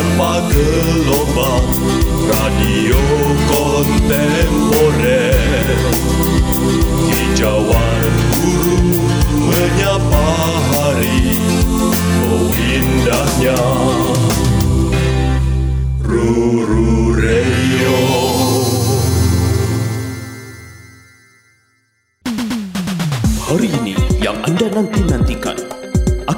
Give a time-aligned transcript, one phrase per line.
[0.00, 1.68] tanpa gelombang
[2.24, 2.96] radio
[3.52, 5.36] kontemporer.
[7.12, 8.80] Hijauan guru
[9.44, 10.24] menyapa
[10.72, 11.36] hari
[12.32, 13.60] oh indahnya.
[16.00, 18.00] Ruru Radio
[23.44, 25.29] Hari ini yang Anda nanti-nantikan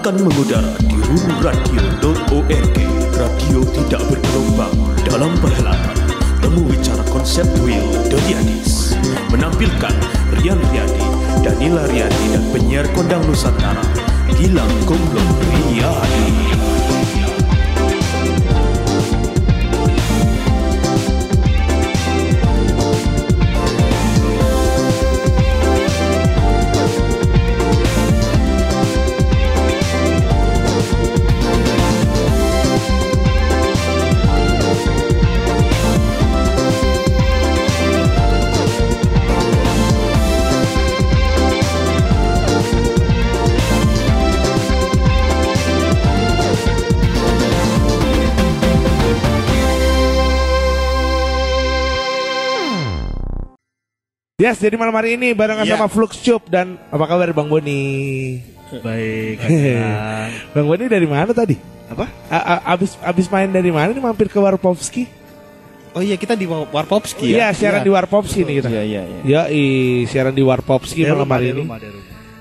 [0.03, 2.79] akan mengudara di rururadio.org
[3.23, 4.75] Radio tidak bergelombang
[5.07, 5.95] dalam perhelatan.
[6.43, 8.99] Temu Bicara Konsep Will Dodiadis.
[9.31, 9.95] Menampilkan
[10.43, 11.07] Rian Riyadi,
[11.47, 13.87] Danila Riyadi dan penyiar kondang Nusantara.
[14.35, 15.31] Gilang Gomblong
[15.71, 16.53] Riyadi
[54.43, 55.79] Yes, jadi malam hari ini barengan Iya.
[55.79, 58.43] sama Flux Cup dan apa kabar Bang Boni?
[58.75, 59.39] Baik.
[60.57, 61.55] Bang Boni dari mana tadi?
[61.87, 62.11] Apa?
[62.27, 65.07] A- a- abis abis main dari mana nih mampir ke Warpovski?
[65.93, 67.55] Oh iya kita di Warpopski Iya, ya.
[67.55, 68.69] siaran di Warpovski nih kita.
[68.73, 69.21] Iya iya iya.
[69.23, 69.63] Ya, i,
[70.09, 71.63] siaran di Warpovski malam hari ini.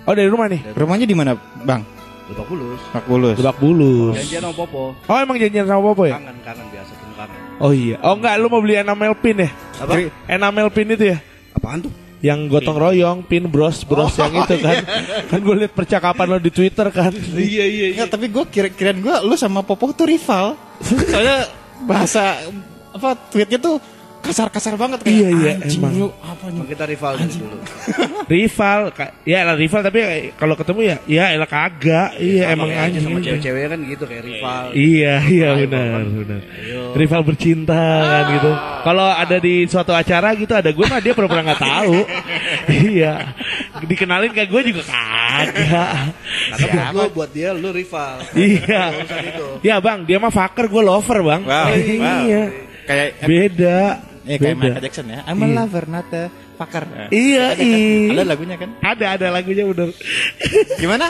[0.02, 0.74] Oh, dari rumah nih.
[0.74, 1.86] Rumahnya di mana, Bang?
[2.32, 2.82] Lebak Bulus.
[2.90, 3.36] Pak Bulus.
[3.38, 4.16] Lebak Bulus.
[4.18, 4.96] Janjian sama Popo.
[4.96, 6.16] Oh, emang janjian sama Popo ya?
[6.18, 7.38] Kangen kangen biasa tuh kangen.
[7.60, 8.00] Oh iya.
[8.02, 9.52] Oh enggak, lu mau beli enamel pin ya?
[9.78, 9.94] Apa?
[10.26, 11.20] Enamel pin itu ya?
[11.56, 11.94] Apaan tuh?
[12.22, 14.86] Yang gotong royong, pin bros, bros yang itu kan.
[15.26, 17.10] Kan gue liat percakapan lo di Twitter kan.
[17.34, 20.54] Iya iya Enggak, tapi gue kira kirain gue lu sama Popo tuh rival.
[21.12, 21.50] Soalnya
[21.90, 22.46] bahasa
[22.94, 23.82] apa tweetnya tuh
[24.22, 25.94] kasar-kasar banget kayak Iya, iya, anjing emang.
[25.98, 26.56] lu apa nih?
[26.56, 27.58] Emang kita rival dulu.
[28.34, 28.80] rival,
[29.24, 30.00] ya lah rival tapi
[30.34, 32.10] kalau ketemu ya, ya elah kagak.
[32.16, 33.04] Iya emang Kayak aja anjing.
[33.04, 34.64] sama cewek-cewek kan gitu kayak rival.
[34.72, 36.06] Iya, iya Rival benar, kan.
[36.16, 36.42] benar.
[36.54, 36.82] Ayo.
[36.94, 38.52] Rival bercinta kan gitu.
[38.82, 41.98] Kalau ada di suatu acara gitu ada gue mah dia pura-pura nggak tahu.
[42.88, 43.14] iya.
[43.82, 45.90] Dikenalin ke gue juga kagak.
[46.52, 48.22] Karena buat lu buat dia lu rival.
[48.34, 48.94] iya.
[48.94, 49.48] Urusan itu.
[49.62, 51.42] Ya bang, dia mah fucker, gue lover bang.
[51.42, 52.44] Wow, iya.
[52.82, 53.80] Kayak Beda.
[54.24, 54.56] Eh, kayak.
[54.56, 55.20] Michael Jackson ya.
[55.24, 55.56] I'm a Iya.
[55.56, 56.24] lover, not a
[56.56, 56.84] fucker.
[57.10, 57.66] Iya, Ada kan?
[57.66, 58.12] iya.
[58.12, 58.70] Ada lagunya kan?
[58.80, 59.90] Ada, ada lagunya bener.
[60.76, 61.08] Gimana?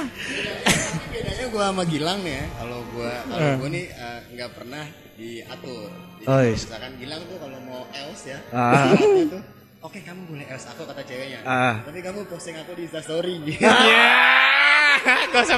[1.12, 4.84] bedanya gue sama Gilang nih ya kalau gue kalau gue nih eh, nggak pernah
[5.14, 6.54] diatur Jadi Oh, iya.
[6.56, 8.96] misalkan Gilang tuh kalau mau else ya Ah.
[8.96, 9.42] dia tuh
[9.82, 11.84] oke kamu boleh else aku kata ceweknya Ah.
[11.84, 13.36] tapi kamu posting aku di instastory
[15.32, 15.58] Gak usah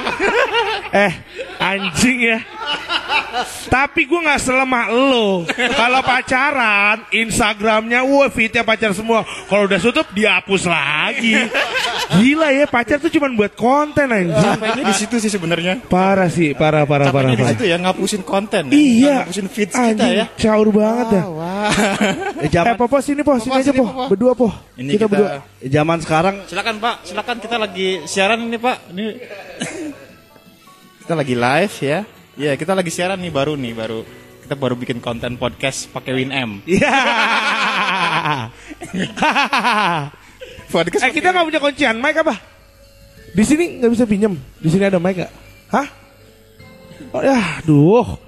[0.90, 1.12] Eh,
[1.58, 2.38] anjing ya.
[3.66, 5.42] Tapi gue nggak selemah lo.
[5.50, 9.26] Kalau pacaran, Instagramnya, wah fitnya pacar semua.
[9.44, 11.34] Kalau udah tutup, dihapus lagi.
[12.14, 14.30] Gila ya, pacar tuh cuma buat konten anjing.
[14.30, 15.82] Capeknya di situ sih sebenarnya.
[15.84, 17.26] Parah sih, parah, parah, parah.
[17.26, 17.52] Capeknya di parah.
[17.58, 18.62] situ ya ngapusin konten.
[18.70, 18.72] ya.
[18.72, 20.26] Iya, Ngapusin feeds kita anjing, ya.
[20.38, 21.22] caur banget ya.
[21.26, 21.70] Wah.
[22.38, 24.04] Eh, Eh, po, po, sini po, sini Po, aja sini, po, po, po.
[24.14, 24.48] berdua po.
[24.78, 25.30] Ini kita, kita- berdua.
[25.64, 28.78] Zaman sekarang Silakan Pak, silakan kita lagi siaran ini Pak.
[28.92, 29.06] Ini
[31.04, 32.00] kita lagi live ya.
[32.34, 34.02] Iya, kita lagi siaran nih baru nih, baru
[34.44, 36.68] kita baru bikin konten podcast pakai WinM.
[36.68, 36.94] Iya.
[40.74, 42.34] Podcast eh kita nggak punya kuncian mic apa?
[43.30, 44.34] Di sini nggak bisa pinjam.
[44.58, 45.32] Di sini ada mic nggak?
[45.70, 45.86] Hah?
[47.14, 48.23] Oh ya, duh.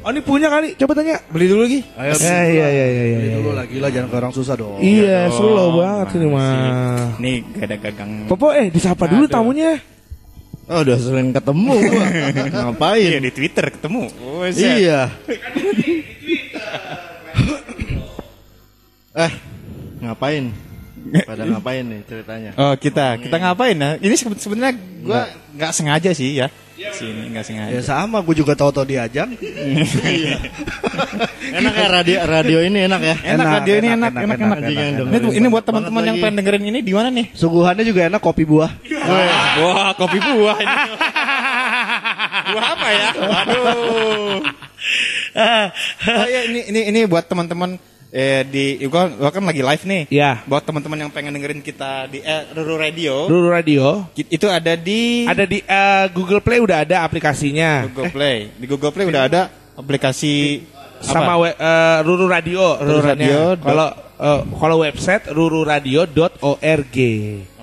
[0.00, 0.72] Oh ini punya kali.
[0.80, 1.20] Coba tanya.
[1.28, 1.84] beli dulu lagi.
[1.84, 3.16] ayo Ya, iya iya iya iya.
[3.20, 3.36] beli iya.
[3.36, 4.80] dulu lagi lah jangan ke orang susah dong.
[4.80, 7.20] Iya, dong, slow banget ini mah.
[7.20, 8.10] Nih, gak ada gagang.
[8.24, 9.34] Popo eh disapa dulu Aduh.
[9.36, 9.76] tamunya.
[10.70, 12.06] Oh, udah sering ketemu gua.
[12.70, 13.10] Ngapain?
[13.10, 14.06] Iya, di Twitter ketemu.
[14.22, 14.46] Oh.
[14.46, 15.10] Iya.
[19.26, 19.32] eh,
[20.00, 20.44] ngapain?
[21.26, 22.50] Pada ngapain nih ceritanya?
[22.54, 23.18] Oh, kita.
[23.18, 23.98] Kita ngapain ya?
[23.98, 25.26] Ini sebe- sebenarnya gua
[25.58, 26.46] nggak sengaja sih ya.
[26.80, 27.76] Sini nggak sengaja.
[27.76, 29.28] Ya sama, gue juga tahu-tahu diajak.
[31.60, 33.16] enak ya radio radio ini enak ya.
[33.36, 34.58] Enak, radio ini enak, enak, enak.
[34.64, 37.08] Anjing yang Ini, dengerin tuh- ini buat banget teman-teman yang pengen dengerin ini di mana
[37.12, 37.26] nih?
[37.36, 38.70] Suguhannya juga enak kopi buah.
[39.60, 40.76] Wah, kopi buah ini.
[42.56, 43.08] buah apa ya?
[43.20, 44.40] Waduh.
[46.00, 47.76] Oh iya, ini ini ini buat teman-teman
[48.10, 50.02] eh di gua, gua kan lagi live nih.
[50.10, 50.42] Ya.
[50.44, 54.10] Buat teman-teman yang pengen dengerin kita di eh, Ruru Radio, Ruru Radio.
[54.14, 57.86] itu ada di Ada di eh, Google Play udah ada aplikasinya.
[57.86, 58.50] Google Play.
[58.54, 59.40] Di Google Play udah ada
[59.74, 60.66] aplikasi
[61.00, 62.76] Sama we, eh, Ruru Radio.
[62.76, 63.88] Ruru Radio Kalau
[64.20, 66.96] eh, kalau website rururadio.org.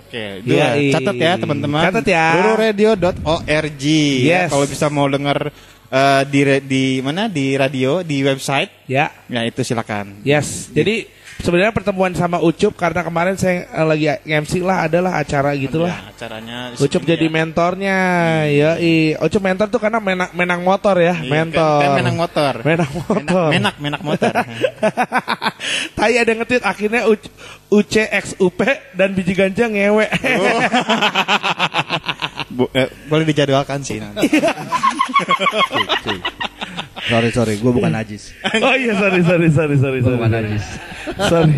[0.07, 0.67] Oke, Iya, dua.
[0.79, 0.91] iya.
[0.95, 1.83] catat ya teman-teman.
[1.83, 2.25] Catat ya.
[2.39, 3.83] Rururadio.org.
[3.83, 4.49] Ya, Yes.
[4.49, 5.51] kalau bisa mau denger
[5.87, 9.11] eh, di di mana di radio di website Ya.
[9.27, 10.67] ya itu silakan Yes.
[10.69, 11.07] Jadi
[11.37, 15.91] sebenarnya pertemuan sama Ucup karena kemarin saya eh, lagi MC lah adalah acara gitulah.
[15.91, 17.31] Ya, acaranya Ucup jadi ya.
[17.31, 17.97] mentornya,
[18.47, 19.13] ya i.
[19.13, 21.77] Ucup mentor tuh karena menang, menang motor ya, Iya, mentor.
[21.77, 23.47] kan- kan menang motor Menang motor.
[23.51, 24.33] menak menak motor
[25.97, 27.31] Tadi ada nge-tweet akhirnya U-
[27.69, 28.59] UCXUP
[28.93, 30.05] dan biji ganja ngewe.
[30.07, 30.61] Oh.
[32.47, 34.27] Bu- eh, boleh dijadwalkan sih nanti.
[37.07, 38.35] Sorry sorry, gue bukan najis.
[38.43, 40.17] oh iya sorry sorry sorry sorry Gue sorry.
[40.19, 40.65] bukan najis.
[41.23, 41.55] Sorry.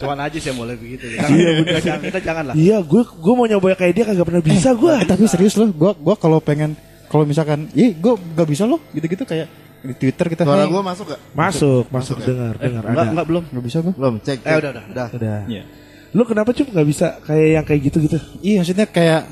[0.00, 1.12] Cuma najis yang boleh begitu.
[1.12, 1.20] Iya
[1.60, 1.80] benar.
[1.84, 2.54] Jangan, kita jangan lah.
[2.56, 4.92] Iya, gue gue mau nyoba kayak dia kagak pernah bisa gue.
[4.94, 6.72] Eh, tapi serius loh, gua gua kalau pengen
[7.06, 9.48] kalau misalkan, ih gua gak bisa loh, gitu-gitu kayak
[9.78, 10.42] di Twitter kita.
[10.42, 11.20] Suara "Hey, gue masuk gak?
[11.30, 13.12] Masuk, masuk dengar, dengar Enggak ada.
[13.12, 13.44] enggak belum.
[13.46, 13.92] nggak bisa gua.
[13.92, 14.38] Belum, cek.
[14.40, 15.06] Eh udah udah udah.
[15.12, 15.38] Udah.
[15.46, 15.62] Iya.
[16.16, 18.18] Lu kenapa cup nggak bisa kayak yang kayak gitu gitu?
[18.40, 19.22] Iya, maksudnya kayak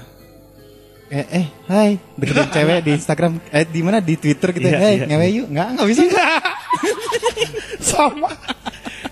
[1.07, 4.95] eh eh hai deketin cewek di Instagram eh di mana di Twitter gitu Iya, hey
[4.99, 5.07] iya.
[5.07, 6.03] ngewe yuk nggak nggak bisa
[7.95, 8.31] Sama.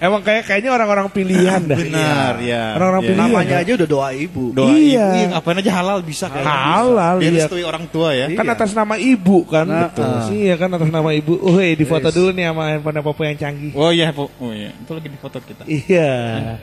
[0.04, 1.78] Emang kayak kayaknya orang-orang pilihan dah.
[1.80, 3.08] benar ya Orang-orang Iya.
[3.08, 3.30] pilihan.
[3.32, 4.44] Namanya aja udah doa ibu.
[4.52, 4.76] doa Iya.
[4.76, 7.24] ibu iya, ngapain aja halal bisa kayak Halal, bisa.
[7.24, 7.30] iya.
[7.40, 10.04] direstui orang tua ya Kan atas nama ibu kan, Nah, betul.
[10.04, 10.28] ah.
[10.28, 11.32] Iya kan atas nama ibu.
[11.36, 13.72] Oh, di foto dulu nih sama handphone Popo yang canggih.
[13.72, 16.12] oh iya po- oh iya itu lagi di foto kita Iya.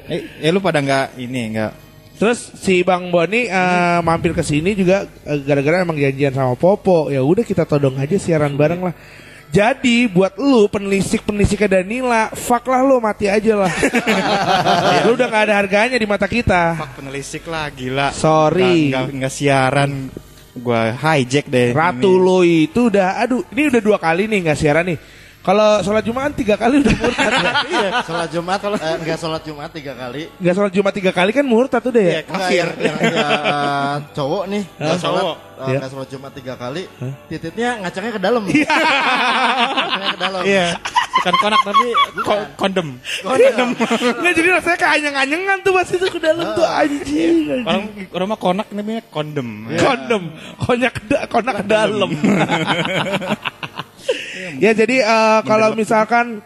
[0.05, 1.73] eh, eh lu pada nggak ini nggak
[2.13, 7.09] Terus si Bang Boni eh, mampir ke sini juga eh, gara-gara emang janjian sama Popo.
[7.09, 8.93] Ya udah kita todong aja siaran bareng lah.
[9.51, 13.73] Jadi buat lu penelisik-penelisiknya Danila, fuck lah lu mati aja lah.
[15.05, 16.79] lu udah gak ada harganya di mata kita.
[16.79, 18.15] Pak penelisik lah gila.
[18.15, 18.95] Sorry.
[18.95, 19.91] Nggak, nggak, nggak siaran.
[20.55, 21.75] Gua hijack deh.
[21.75, 24.97] Ratu lo itu udah, aduh, ini udah dua kali nih nggak siaran nih.
[25.41, 27.51] Kalau sholat Jumat tiga kali udah murtad ya.
[27.65, 30.23] Iya, sholat Jumat, eh, enggak sholat Jumat tiga kali.
[30.37, 32.11] Nggak sholat Jumat tiga kali kan murtad udah ya.
[32.11, 32.67] Iya, Enggak, kafir.
[32.77, 35.35] yang, eh, cowok nih, enggak sholat, cowok.
[35.35, 35.75] eh, Iya.
[35.75, 36.83] enggak sholat Jumat tiga kali,
[37.25, 38.43] titiknya ngacangnya ke dalam.
[38.45, 40.41] ngacangnya ke dalam.
[40.43, 40.67] Iya.
[41.11, 41.87] Bukan konak tapi
[42.19, 42.87] ko- kondom.
[44.15, 47.35] Nggak jadi rasanya kayak anyang-anyangan tuh pas itu ke dalam tuh anjing.
[47.51, 47.65] anjing.
[47.65, 49.47] Orang orang mah konak namanya kondom.
[49.71, 50.23] Kondom,
[50.59, 50.93] konyak
[51.27, 52.09] konak ke dalam.
[54.63, 56.41] ya jadi eh, kalau misalkan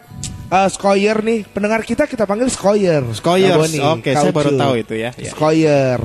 [0.50, 3.02] eh, Skoyer nih, pendengar kita kita panggil Skoyer.
[3.14, 3.56] Skoyers.
[3.56, 4.38] Aboni, Oke, saya kaucu.
[4.38, 5.10] baru tahu itu ya.
[5.18, 5.30] Ya.
[5.30, 6.00] Skoyer.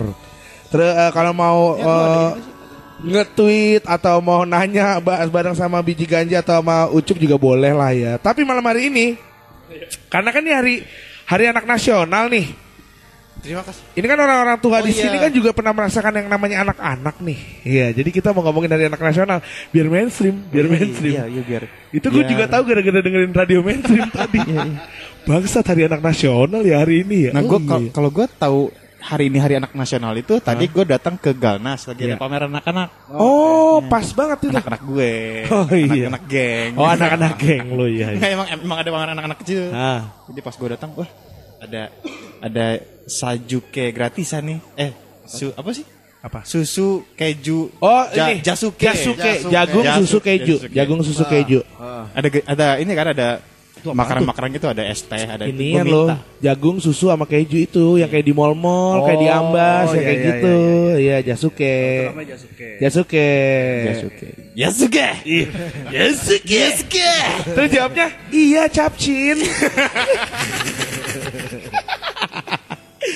[0.71, 2.29] Terus eh, kalau mau eh,
[3.01, 7.91] nge-tweet atau mau nanya bahas bareng sama biji ganja atau sama Ucup juga boleh lah
[7.93, 8.13] ya.
[8.21, 9.17] Tapi malam hari ini
[10.11, 10.75] karena kan ini hari
[11.25, 12.70] hari anak nasional nih.
[13.39, 13.81] Terima kasih.
[13.95, 15.01] Ini kan orang-orang tua Oh, di iya.
[15.01, 17.39] sini kan juga pernah merasakan yang namanya anak-anak nih.
[17.63, 19.39] Iya, jadi kita mau ngomongin dari anak nasional
[19.69, 21.13] biar mainstream, biar mainstream.
[21.17, 21.63] Iya, iya biar.
[21.89, 24.45] Itu gue biar- juga tahu gara-gara dengerin radio mainstream tadi.
[25.21, 27.31] Bangsat hari anak nasional ya hari ini ya.
[27.33, 27.69] Nah, Oh, gua iya.
[27.71, 28.59] kal- kalau gue tahu
[29.01, 32.13] hari ini hari anak nasional itu tadi gue datang ke Galnas lagi Iya.
[32.13, 32.89] ada pameran anak-anak.
[33.09, 34.53] Oh, pas banget itu.
[34.53, 35.13] Anak-anak gue.
[35.49, 36.05] Oh, iya.
[36.13, 36.71] Anak-anak geng.
[36.77, 38.13] Oh, anak-anak geng lo ya.
[38.13, 39.73] Nggak, emang emang ada pameran anak-anak kecil.
[39.73, 40.13] Ah.
[40.29, 41.09] Jadi pas gue datang, wah
[41.57, 41.89] ada
[42.41, 44.59] ada sajuke gratisan nih.
[44.75, 44.91] Eh,
[45.23, 45.85] su, apa sih?
[46.21, 46.45] Apa?
[46.45, 47.73] Susu keju.
[47.79, 48.85] Oh, Ja- ini jasuke.
[48.85, 49.49] Jasuke, Jasuke.
[49.49, 50.01] jagung Jasuke.
[50.05, 50.73] susu keju, Jasuke.
[50.73, 51.59] jagung susu keju.
[52.13, 53.29] Ada ge- ada ini kan ada
[53.81, 56.15] makanan-makanan gitu ada es teh, ada Ini gua kan lo minta.
[56.37, 60.05] jagung susu sama keju itu yang kayak di mall-mall, kayak di Oh, Ambas, yang iya,
[60.05, 60.57] kayak iya, gitu.
[61.01, 61.77] Iya, Jasuke.
[62.05, 62.69] Namanya Jasuke.
[62.77, 63.29] Jasuke.
[63.89, 64.29] Jasuke.
[64.53, 65.07] Yasuke.
[65.89, 66.53] Yasuke.
[66.53, 67.11] Yasuke.
[67.49, 69.41] Terus jawabnya, iya capcin.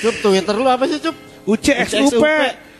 [0.06, 1.16] Cup, Twitter lu apa sih, Cup?
[1.46, 2.22] UCXUP.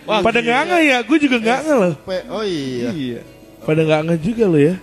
[0.06, 1.94] Wah, Pada nggak nge ya, gue juga nggak nge loh.
[2.30, 3.20] Oh iya.
[3.66, 4.74] Pada nggak nge juga lo ya.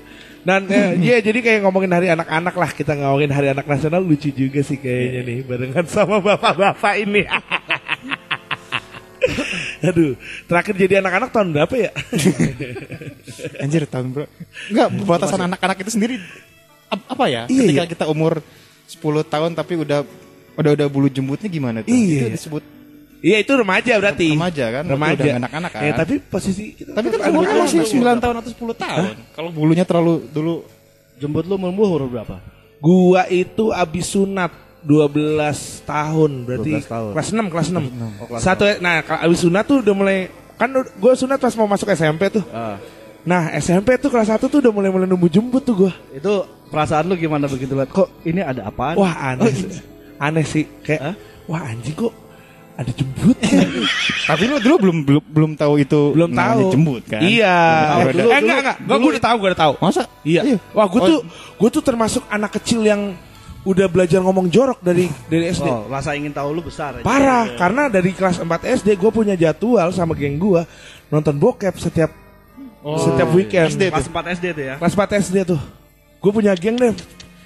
[0.44, 4.28] Dan eh, iya jadi kayak ngomongin hari anak-anak lah kita ngomongin hari anak nasional lucu
[4.36, 7.24] juga sih kayaknya nih barengan sama bapak-bapak ini.
[9.84, 10.16] Aduh,
[10.48, 11.92] terakhir jadi anak-anak tahun berapa ya?
[13.64, 14.26] Anjir tahun bro.
[14.72, 16.16] Enggak, batasan anak-anak itu sendiri
[16.92, 17.42] ap- apa ya?
[17.48, 17.92] Iya, Ketika iya.
[17.92, 18.44] kita umur
[18.88, 20.04] 10 tahun tapi udah
[20.58, 21.92] udah udah bulu jembutnya gimana tuh?
[21.92, 22.30] Iya.
[22.30, 22.64] Itu disebut
[23.24, 24.36] Iya itu remaja berarti.
[24.36, 24.84] Remaja kan?
[24.84, 25.16] Remaja.
[25.16, 25.82] udah anak-anak kan?
[25.88, 27.88] Eh, tapi posisi kita tapi kan umurnya anak-anak.
[27.88, 29.16] masih 9 tahun atau 10 tahun.
[29.32, 30.68] Kalau bulunya terlalu dulu
[31.24, 32.36] Jembut lu umur umur berapa?
[32.84, 34.52] Gua itu abis sunat
[34.84, 37.12] 12 tahun berarti 12 tahun.
[37.16, 37.80] kelas 6 kelas 6.
[37.80, 40.28] Oh, kelas Satu nah kalau abis sunat tuh udah mulai
[40.60, 40.68] kan
[41.00, 42.44] gua sunat pas mau masuk SMP tuh.
[42.52, 42.76] Ah.
[43.24, 45.94] Nah, SMP tuh kelas 1 tuh udah mulai-mulai numbuh jembut tuh gua.
[46.12, 49.00] Itu perasaan lu gimana begitu lihat kok ini ada apaan?
[49.00, 49.48] Wah, aneh.
[49.48, 49.93] sih.
[50.18, 51.16] Aneh sih kayak Hah?
[51.46, 52.14] wah anjing kok
[52.74, 53.70] ada jembutnya.
[54.34, 56.74] Tapi lu dulu belum belum belum tahu itu Belum tahu.
[56.74, 57.22] jembut kan?
[57.22, 57.54] Iya.
[57.54, 58.02] Tahu.
[58.02, 58.78] eh, Dulu- enggak enggak.
[58.82, 59.74] Gua, gua udah tahu, gua udah tahu.
[59.78, 60.04] Masa?
[60.24, 60.42] Iya.
[60.72, 61.06] Wah, gue Oh.
[61.06, 61.20] tuh
[61.54, 63.14] gue tuh termasuk anak kecil yang
[63.62, 65.64] udah belajar ngomong jorok dari dari SD.
[65.64, 66.98] Oh, rasa ingin tahu lu besar.
[66.98, 67.06] aja.
[67.06, 70.62] Parah, karena dari kelas 4 SD gue punya jadwal sama geng gue
[71.08, 72.10] nonton bokep setiap
[72.84, 73.70] Setiap weekend.
[73.70, 73.88] SD.
[73.88, 74.76] Pas 4 SD tuh ya.
[74.76, 75.62] Kelas 4 SD tuh.
[76.18, 76.92] Gue punya geng deh.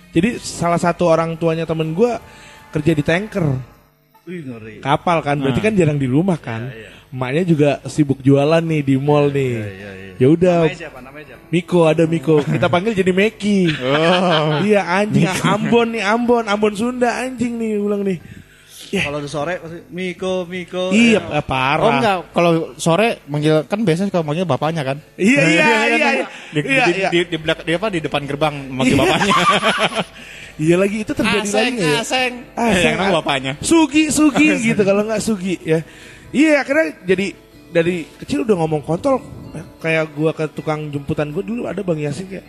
[0.10, 2.10] Jadi salah satu orang tuanya temen gue
[2.77, 3.46] kerja di tanker.
[4.24, 4.75] Wih ngeri.
[4.79, 5.65] Kapal kan, berarti Ah.
[5.65, 6.69] kan jarang di rumah kan.
[7.07, 9.51] Emaknya juga sibuk jualan nih di mall nih.
[9.55, 11.00] iya, Ya udah, Namanya siapa?
[11.00, 11.43] Namanya siapa?
[11.48, 12.36] Miko ada Miko.
[12.41, 13.60] Kita panggil jadi Meki.
[14.65, 18.17] Iya anjing Ambon nih Ambon, Ambon Sunda anjing nih ulang nih.
[18.88, 20.89] Kalau udah sore pasti Miko, Miko.
[20.89, 21.84] Iya eh, eh, parah.
[21.84, 24.98] Oh enggak, kalau sore manggil kan biasanya kalau manggil bapaknya kan.
[25.15, 26.25] Iya iya iya iya.
[26.50, 27.10] Di, Iya di, iya.
[27.12, 29.36] di, di, belak- di apa di depan gerbang manggil bapaknya.
[30.58, 32.02] Iya lagi itu terjadi lagi nggak ya?
[32.02, 32.34] aseng.
[32.58, 32.96] Ah, yang aseng.
[32.98, 33.54] nama bapaknya.
[33.62, 35.86] Sugi, Sugi gitu kalau nggak Sugi ya.
[36.34, 37.28] Iya akhirnya jadi
[37.70, 39.22] dari kecil udah ngomong kontol
[39.80, 42.46] kayak gua ke tukang jemputan gua dulu ada Bang Yasin kayak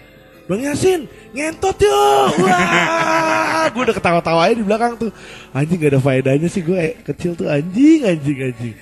[0.48, 1.04] Bang Yasin
[1.36, 5.12] ngentot yuk Wah Gue udah ketawa-tawa aja di belakang tuh
[5.52, 8.74] Anjing gak ada faedahnya sih gue kecil tuh anjing anjing anjing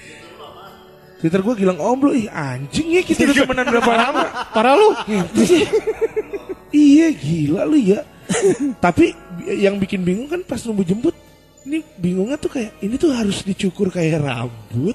[1.19, 4.23] Twitter gue bilang om lu ih anjing ya kita udah temenan berapa lama
[4.55, 4.89] Parah lu.
[6.71, 8.05] Iya gila lu ya.
[8.85, 9.13] Tapi
[9.47, 11.15] yang bikin bingung kan pas nunggu jemput.
[11.67, 14.95] Ini bingungnya tuh kayak ini tuh harus dicukur kayak rambut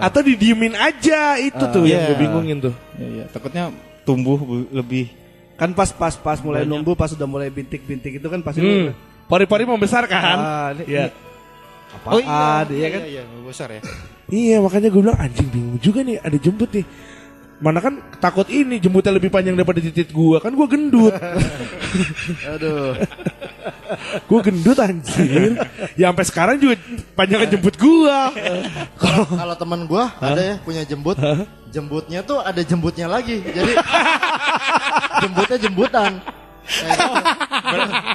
[0.00, 2.08] atau didiemin aja itu tuh yang iya.
[2.08, 2.74] gue bingungin tuh.
[2.96, 3.24] Iya, iya.
[3.28, 3.68] takutnya
[4.08, 5.12] tumbuh bu- lebih.
[5.60, 8.96] Kan pas pas pas mulai numbuh, pas udah mulai bintik-bintik itu kan pasti Hmm.
[9.28, 10.38] Pori-pori membesar kan?
[10.40, 11.12] Ah, ini- Iya.
[11.92, 13.00] apaan iya kan?
[13.04, 13.80] Iya, iya, besar ya.
[14.28, 16.84] Iya makanya gue bilang anjing bingung juga nih ada jemput nih.
[17.58, 21.10] Mana kan takut ini jemputnya lebih panjang daripada titik gua kan gua gendut.
[22.54, 22.94] Aduh.
[24.30, 25.58] gua gendut anjir.
[25.98, 26.78] Ya sampai sekarang juga
[27.18, 28.30] panjangnya jemput gua.
[29.34, 31.18] Kalau teman gua ada ya punya jembut.
[31.74, 33.42] Jembutnya tuh ada jembutnya lagi.
[33.42, 33.74] Jadi
[35.26, 36.37] jembutnya jembutan.
[36.68, 37.04] Gitu.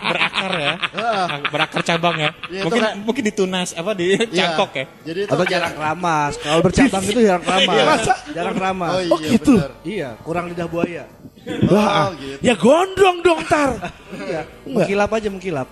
[0.04, 0.74] Berakar ya.
[0.94, 1.28] Heeh.
[1.50, 2.30] Berakar cabang ya.
[2.48, 4.54] Itu mungkin mungkin ditunas apa di Iya.
[4.54, 4.86] cangkok ya.
[5.04, 6.34] Jadi itu Atau jarang keramas.
[6.38, 7.74] Kalau bercabang itu jarang keramas.
[7.74, 8.14] Iya, masa?
[8.30, 8.92] Jarang keramas.
[8.94, 9.54] Oh iya Oh, gitu?
[9.58, 9.72] benar.
[9.84, 11.04] Iya, kurang lidah buaya.
[11.68, 12.40] Wah, Oh, gitu.
[12.40, 13.76] ya gondrong dong tar.
[14.16, 15.68] Iya, mengkilap aja mengkilap.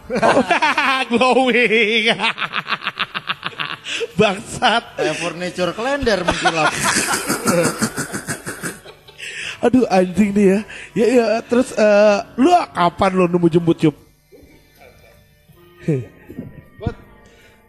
[1.11, 2.11] Glowing.
[4.19, 4.83] Bangsat.
[4.95, 6.71] Kayak furniture kalender mengkilap.
[9.61, 10.59] Aduh anjing nih ya.
[10.93, 13.95] Ya ya terus eh, lu kapan lu nemu jemput Cup?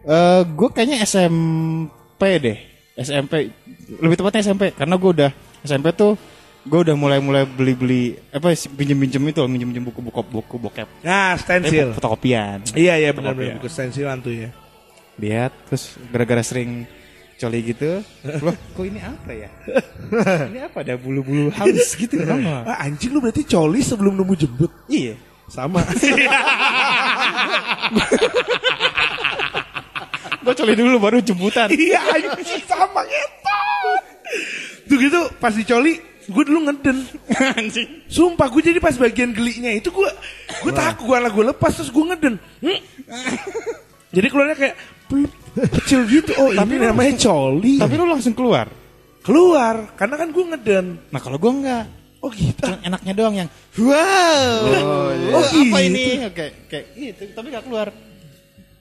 [0.02, 2.58] Eh, gue kayaknya SMP deh.
[2.92, 3.54] SMP
[4.02, 5.30] lebih tepatnya SMP karena gue udah
[5.62, 6.18] SMP tuh
[6.62, 10.88] gue udah mulai-mulai beli-beli apa sih, pinjem-pinjem itu loh, minjem-minjem buku-buku buku bokep.
[11.02, 11.88] Nah, Eh, stensil.
[11.90, 12.62] fotokopian.
[12.74, 14.50] Iya iya benar benar buku stensilan tuh ya.
[15.18, 16.86] Lihat terus gara-gara sering
[17.42, 17.98] coli gitu,
[18.46, 19.50] loh kok ini apa ya?
[20.54, 22.38] ini apa ada bulu-bulu halus gitu kan?
[22.62, 24.70] Ah, anjing lu berarti coli sebelum nemu jemput.
[24.86, 25.18] Iya.
[25.50, 25.82] Sama.
[30.42, 31.66] Gue coli dulu baru jemputan.
[31.74, 34.02] iya anjing sama ngetot.
[34.86, 37.02] Tuh gitu pas dicoli gue dulu ngeden.
[37.58, 38.06] Anjing.
[38.06, 40.10] Sumpah gue jadi pas bagian gelinya itu gue
[40.62, 42.38] gue takut gue gue lepas terus gue ngeden.
[42.62, 42.80] Hmm.
[44.14, 44.74] jadi keluarnya kayak
[45.70, 46.32] kecil gitu.
[46.38, 47.78] Oh ini namanya coli.
[47.78, 48.66] Tapi lu langsung keluar.
[49.22, 50.86] keluar karena kan gue ngeden.
[51.14, 51.86] Nah kalau gue enggak.
[52.18, 52.66] Oh gitu.
[52.66, 54.50] Yang enaknya doang yang wow.
[55.34, 55.78] Oh, apa gitu.
[55.78, 56.26] ini?
[56.26, 57.90] Oke, kayak gitu, tapi gak keluar.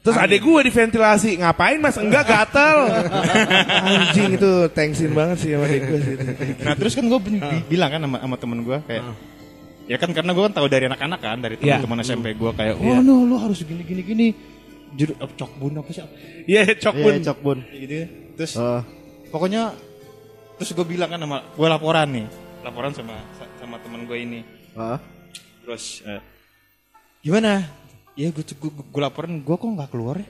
[0.01, 2.89] Terus adek gue di ventilasi ngapain mas enggak gatel.
[3.85, 6.15] Anjing itu thanksin banget sih sama adek gue sih.
[6.65, 7.19] Nah terus kan gue
[7.69, 9.03] bilang kan sama, sama temen gue kayak
[9.85, 11.81] ya kan karena gue kan tahu dari anak-anak kan dari Iya.
[11.81, 14.27] teman-teman SMP gue kayak oh no lu harus gini gini gini
[14.93, 16.03] judul eh, cok bun apa sih
[16.45, 17.11] Iya cok pun.
[17.13, 17.57] Iya, cok bun.
[17.63, 18.07] Kayak gitu ya.
[18.37, 18.81] terus Oh.
[19.29, 19.61] pokoknya
[20.57, 22.27] terus gue bilang kan sama gue laporan nih
[22.61, 23.15] laporan sama
[23.57, 24.39] sama teman gue ini
[24.73, 24.97] Hah?
[25.63, 26.21] terus eh,
[27.21, 27.65] gimana
[28.13, 30.27] ya gue gue, gue laporan gue kok nggak keluar ya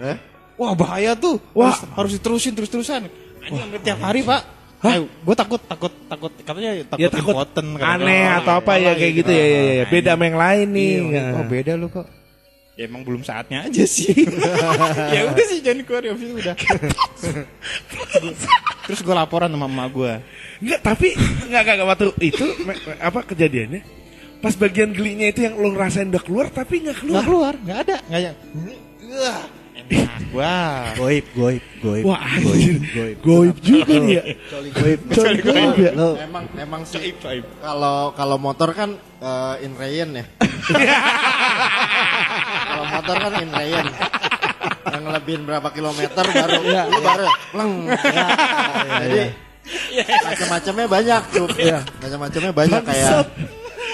[0.00, 0.16] Eh?
[0.56, 1.68] wah bahaya tuh Wah.
[1.72, 3.04] harus, harus diterusin terus terusan
[3.40, 7.36] Anjing sampai tiap hari pak Eh, gue takut takut takut katanya takut, Ya takut
[7.84, 9.84] aneh atau apa ya kayak gitu ya, ya, ya.
[9.92, 10.92] Beda sama yang lain nih.
[11.04, 12.08] Iya, oh beda lu kok.
[12.80, 14.08] Ya emang belum saatnya aja sih.
[15.14, 16.56] ya udah sih jangan keluar ya itu udah.
[18.88, 20.12] Terus gue laporan sama emak gue.
[20.64, 21.12] Enggak, tapi
[21.44, 23.84] enggak enggak, enggak waktu itu me- me- apa kejadiannya?
[24.40, 27.20] Pas bagian gelinya itu yang lo rasain udah keluar tapi enggak keluar.
[27.20, 28.36] Nggak keluar, nggak ada, nggak yang.
[30.36, 30.94] Wah.
[30.94, 32.04] Goib, goib, goib.
[32.06, 32.78] Wah, anjir.
[33.18, 34.22] Goib juga nih ya.
[34.50, 35.00] Goib.
[35.10, 35.92] Coli goib ya.
[35.98, 37.14] Lo Emang emang sih
[37.58, 40.24] kalau kalau motor kan eh, in rain ya.
[42.70, 43.86] kalau motor kan in rain.
[44.90, 47.74] Yang lebihin berapa kilometer baru lu baru pleng.
[49.00, 49.22] Jadi
[50.24, 51.48] macam-macamnya banyak tuh.
[52.00, 53.10] Macam-macamnya banyak kayak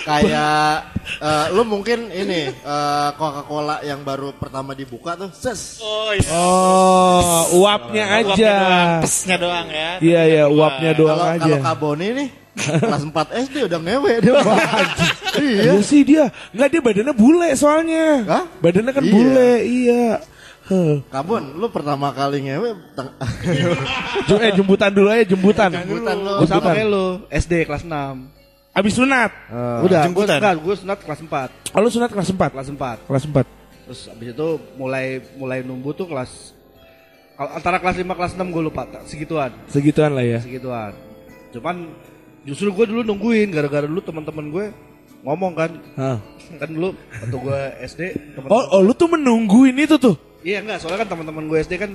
[0.06, 6.28] kayak eh, lu mungkin ini eh, Coca-Cola yang baru pertama dibuka tuh ses Oh, iya.
[6.30, 8.54] Oh, uapnya Uapnya aja.
[8.56, 9.90] doang, pesnya doang ya.
[9.98, 11.42] Iya ya, uapnya doang kalau aja.
[11.42, 14.32] kalau Kaboni nih kelas 4 SD udah ngewe dia.
[15.44, 15.62] iya.
[15.68, 16.24] Iya sih dia.
[16.56, 18.06] Enggak dia badannya bule soalnya.
[18.24, 18.44] Hah?
[18.58, 19.12] Badannya kan Iya.
[19.12, 20.06] bule, iya.
[20.66, 20.98] Huh.
[21.14, 22.74] Kabun, lu pertama kali ngewe
[24.42, 25.70] eh jembutan dulu aja jembutan.
[25.70, 26.42] Jembutan lu.
[26.42, 28.35] Sama kayak lu, SD kelas 6.
[28.76, 29.30] Abis sunat.
[29.80, 30.38] Udah, gue jemputan.
[30.54, 31.72] gue sunat kelas 4.
[31.72, 32.52] Oh lu sunat kelas 4.
[32.52, 33.08] Kelas 4.
[33.08, 33.86] Kelas 4.
[33.86, 36.52] Terus abis itu mulai mulai numbu tuh kelas
[37.36, 40.40] antara kelas 5 kelas 6 gue lupa tak, segituan Segituan lah ya.
[40.40, 40.96] segituan
[41.52, 41.92] cuman
[42.42, 44.66] justru gue dulu nungguin gara-gara dulu teman-teman gue
[45.20, 46.16] ngomong kan Hah.
[46.56, 48.00] kan dulu waktu gue SD
[48.34, 50.16] teman Oh, oh lu tuh menungguin itu tuh.
[50.40, 51.92] iya enggak soalnya kan teman-teman gue SD kan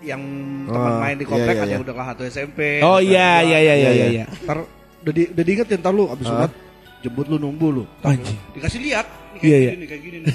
[0.00, 0.22] yang
[0.64, 1.84] teman Oh, main di iya, komplek iya, ada yang iya.
[1.84, 3.44] udah kelas 1 SMP Oh iya dua.
[3.44, 4.24] iya iya iya Iya, iya.
[5.00, 6.50] Udah di, udah diingetin ntar lu abis sunat
[7.00, 8.36] jemput lu nunggu lu Anjing.
[8.52, 9.06] dikasih lihat
[9.40, 9.88] Iya, gini iya.
[9.88, 10.32] kayak gini nih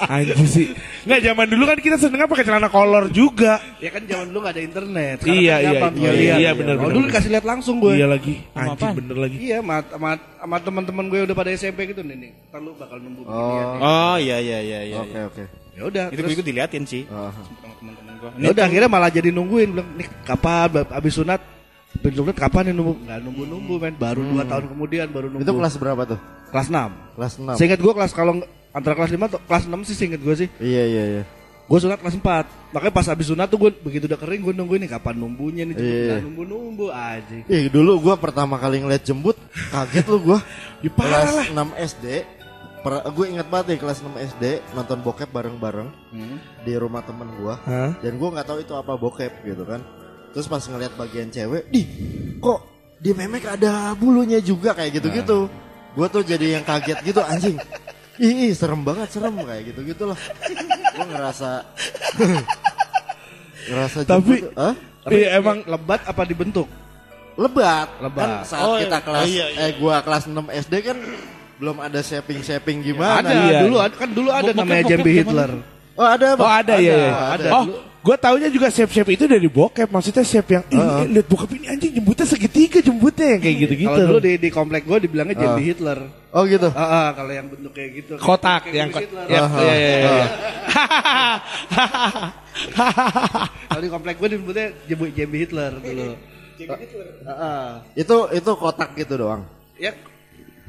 [0.00, 0.66] Anjing sih.
[1.04, 3.60] Enggak zaman dulu kan kita senengnya pakai celana kolor juga.
[3.76, 6.38] ya kan zaman dulu gak ada internet Iya, kan iya, gampang iya, tinggal iya, lihat.
[6.40, 8.34] iya, benar, benar, dulu dikasih lihat langsung gue Iya lagi.
[8.50, 9.36] Anjing bener lagi.
[9.38, 12.16] Iya, sama sama, sama teman-teman gue udah pada SMP gitu nih.
[12.16, 12.30] nih.
[12.48, 13.30] Ntar lu bakal nunggu nih.
[13.84, 14.98] Oh iya iya iya iya.
[14.98, 15.42] Oke, oke.
[15.74, 17.02] Ya udah, Itu terus gue ikut diliatin sih.
[17.04, 17.30] Sama
[17.78, 18.30] teman-teman gue.
[18.40, 21.40] ya udah akhirnya malah jadi nungguin bilang nih kapan abis sunat
[22.02, 25.52] sunat kapan nih nunggu nggak nunggu nunggu men baru dua tahun kemudian baru nunggu Itu
[25.52, 26.20] kelas berapa tuh?
[26.48, 27.58] kelas 6 Kelas 6.
[27.58, 28.32] seingat gue kelas kalau
[28.70, 31.22] antara kelas 5 atau kelas 6 sih seingat gue sih Iya, iya, iya.
[31.64, 32.22] gue sunat kelas 4
[32.70, 35.74] makanya pas abis sunat tuh gue begitu udah kering gue nungguin nih kapan nunggunya nih
[35.74, 35.98] Iya.
[36.12, 39.34] nggak nunggu nunggu aja Ih, dulu gua pertama kali ngeliat jembut,
[39.70, 40.38] kaget lu gua.
[40.84, 41.46] Ya, kelas lah.
[41.72, 42.06] 6 SD.
[42.84, 45.88] Per, gue ingat banget nih kelas 6 SD nonton bokep bareng-bareng
[46.60, 47.56] di rumah temen gua.
[47.64, 47.96] Hah?
[47.98, 49.80] Dan gua nggak tahu itu apa bokep gitu kan.
[50.34, 51.82] Terus pas ngeliat bagian cewek, di
[52.36, 52.60] kok
[52.98, 55.46] di memek ada bulunya juga kayak gitu-gitu.
[55.94, 57.54] Gua tuh jadi yang kaget gitu anjing.
[58.14, 60.18] Ih, ih, serem banget, serem kayak gitu-gitu lah.
[60.92, 61.50] Gua ngerasa
[63.70, 64.74] ngerasa Tapi- jembut, Hah?
[65.04, 66.64] Iya emang lebat apa dibentuk
[67.36, 67.88] lebat.
[68.00, 68.24] Lebat.
[68.24, 69.04] Kan saat Oh, kita iya.
[69.04, 69.58] kelas Oh, iya, iya.
[69.60, 70.98] eh gua kelas 6 SD kan
[71.54, 73.20] belum ada shaping-shaping gimana.
[73.20, 73.58] ada Iya.
[73.62, 75.12] dulu ada kan dulu ada namanya Jambi?
[75.20, 75.50] Hitler
[75.94, 76.58] Oh, ada, Oh Bang.
[76.58, 77.10] ada, ya, ya.
[77.38, 77.48] ada.
[77.52, 77.64] Oh,
[78.04, 79.88] gue taunya juga shape-shape itu dari bokep.
[79.88, 83.96] Maksudnya shape yang, ih, eh, lihat bokep ini anjing jembutnya segitiga jembutnya yang kayak gitu-gitu.
[83.96, 85.98] Kalau dulu di, di komplek gue dibilangnya Jambi Hitler.
[86.36, 86.68] Oh gitu.
[86.76, 88.20] Ah, ah, kalau yang bentuk kayak gitu.
[88.20, 89.24] kotak Kayak yang Hitler.
[89.32, 90.26] ya, iya, iya.
[93.72, 96.12] Kalau di komplek gue disebutnya Jambi, Jambi Hitler dulu.
[96.60, 97.08] Jambi Hitler.
[97.96, 99.48] Itu itu kotak gitu doang.
[99.80, 99.96] Ya,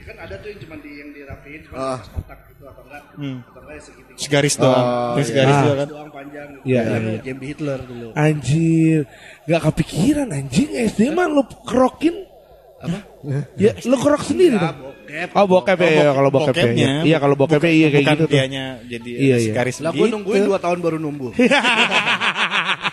[0.06, 2.00] kan ada tuh yang cuma di yang dirapiin cuma Ah.
[2.06, 3.04] kotak gitu atau enggak?
[3.10, 4.16] Atau enggak ya segitiga.
[4.16, 4.78] Segaris doang.
[4.78, 5.26] Oh, Yang iya.
[5.26, 5.62] segaris Ah.
[5.62, 5.88] doang kan.
[5.88, 6.48] Doang panjang.
[6.48, 6.64] gitu.
[6.64, 7.22] Iya, Namanya iya, iya.
[7.26, 8.14] Jambi Hitler dulu.
[8.16, 9.06] Anjir,
[9.44, 12.16] gak kepikiran anjing SD mah lu kerokin
[12.78, 13.00] apa?
[13.56, 14.76] Ya lu kerok sendiri Ah, dong.
[14.86, 15.30] bokep.
[15.34, 16.52] Oh bokep ya, ya, kalau bokep ya.
[16.62, 17.02] Bokepnya.
[17.02, 18.32] Iya kalau bokepnya iya kayak gitu tuh.
[18.32, 19.44] dianya jadi Iya, iya.
[19.44, 20.14] segaris Lah gue gitu.
[20.14, 21.32] nungguin 2 tahun baru numbuh.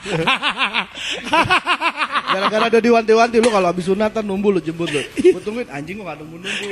[2.33, 5.01] Gara-gara ada diwanti-wanti lu kalau habis sunatan numbuh lu jemput lu.
[5.21, 6.67] Gue tungguin anjing gua gak nunggu-nunggu.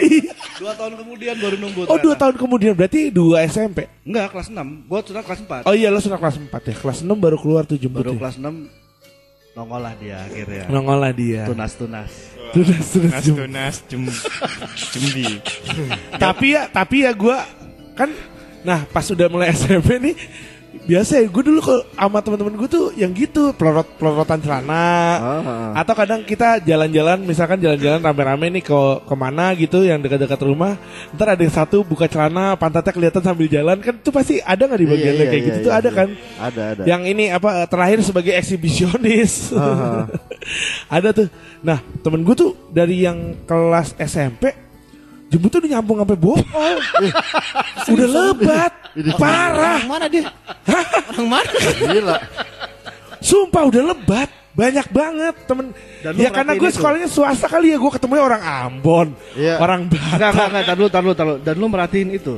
[0.57, 1.83] Dua tahun kemudian baru numbuh.
[1.89, 3.85] Oh dua tahun kemudian berarti dua SMP.
[4.05, 4.89] Enggak, kelas 6.
[4.89, 5.69] Gua sunat kelas 4.
[5.69, 6.75] Oh iya lo sudah kelas 4 ya.
[6.81, 7.85] Kelas 6 baru keluar tuh baru
[8.17, 8.19] jemputnya.
[8.19, 8.81] kelas 6
[9.51, 10.65] nongol lah dia akhirnya.
[10.73, 11.43] Nongol lah dia.
[11.45, 12.11] Tunas-tunas.
[12.51, 13.47] Tunas tunas Tunas jemput.
[13.47, 14.03] tunas jem
[14.91, 15.39] jembi.
[16.19, 17.37] tapi ya tapi ya gue
[17.95, 18.11] kan
[18.67, 20.15] nah pas udah mulai SMP nih
[20.71, 24.87] biasa ya gue dulu kalau sama teman-teman gue tuh yang gitu pelorot pelorotan celana
[25.21, 25.73] Ah.
[25.77, 30.79] atau kadang kita jalan-jalan misalkan jalan-jalan rame-rame nih ke ke mana gitu yang dekat-dekat rumah
[31.15, 34.79] ntar ada yang satu buka celana pantatnya kelihatan sambil jalan kan tuh pasti ada nggak
[34.79, 35.97] di Iya, bagian iya, kayak iya, gitu iya, tuh ada iya.
[35.99, 36.83] kan Ada, ada.
[36.87, 40.07] yang ini apa terakhir sebagai eksibisionis Ah.
[40.97, 41.27] ada tuh
[41.61, 44.70] nah temen gue tuh dari yang kelas SMP
[45.31, 46.77] jemputnya udah nyambung sampai bokol
[47.95, 48.73] udah lebat
[49.15, 50.27] parah Mana dia?
[51.15, 51.51] Orang mana?
[51.79, 52.17] Gila.
[53.21, 55.71] sumpah udah lebat banyak banget temen
[56.03, 59.63] Dan ya karena gue sekolahnya swasta kali ya gue ketemunya orang Ambon Iya.
[59.63, 61.39] orang Enggak, enggak, Batak enggak, tar dulu, tar dulu, tar dulu.
[61.47, 62.35] Dan lu merhatiin itu.